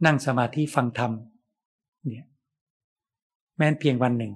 [0.05, 1.11] นั่งสมาธิฟังธรรม
[2.05, 2.25] เนี่ย
[3.57, 4.33] แม้นเพียงวันหนึ่ง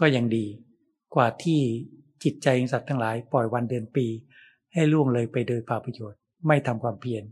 [0.00, 0.46] ก็ยังดี
[1.14, 1.60] กว่าที่
[2.24, 4.06] จิตใจสัตว์ทั้งหลายปล่อยวันเดือนปี
[4.72, 7.22] ให้ล่วงเลยไปโดยเปล่าประโยชน์ ไม่ทำความเพียร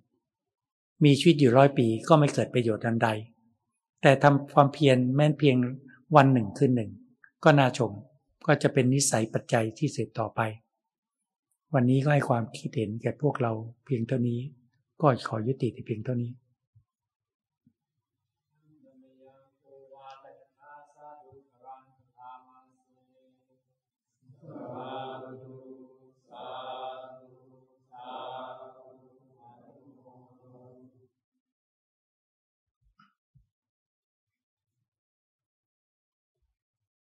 [1.05, 3.09] มีชีวิตอยู่ร้อยปีก็ไม่เกิดประโยชน์อันใด
[4.07, 5.57] แต่ทำความเพียรแม้นเพียง
[6.17, 6.91] วันหนึ่งคืนหนึ่ง
[7.45, 7.93] ก็น่าชม
[8.47, 10.41] ก็จะเป็นนิสัยปัจจัยที่สืบต่อไป
[11.75, 13.53] วันนี้ก็ให้ความคิดเห็นแก่พวกเรา
[13.85, 14.41] เพียงเท่านี้
[15.01, 16.31] ก็ขอยุติแต่เพียงเท่านี้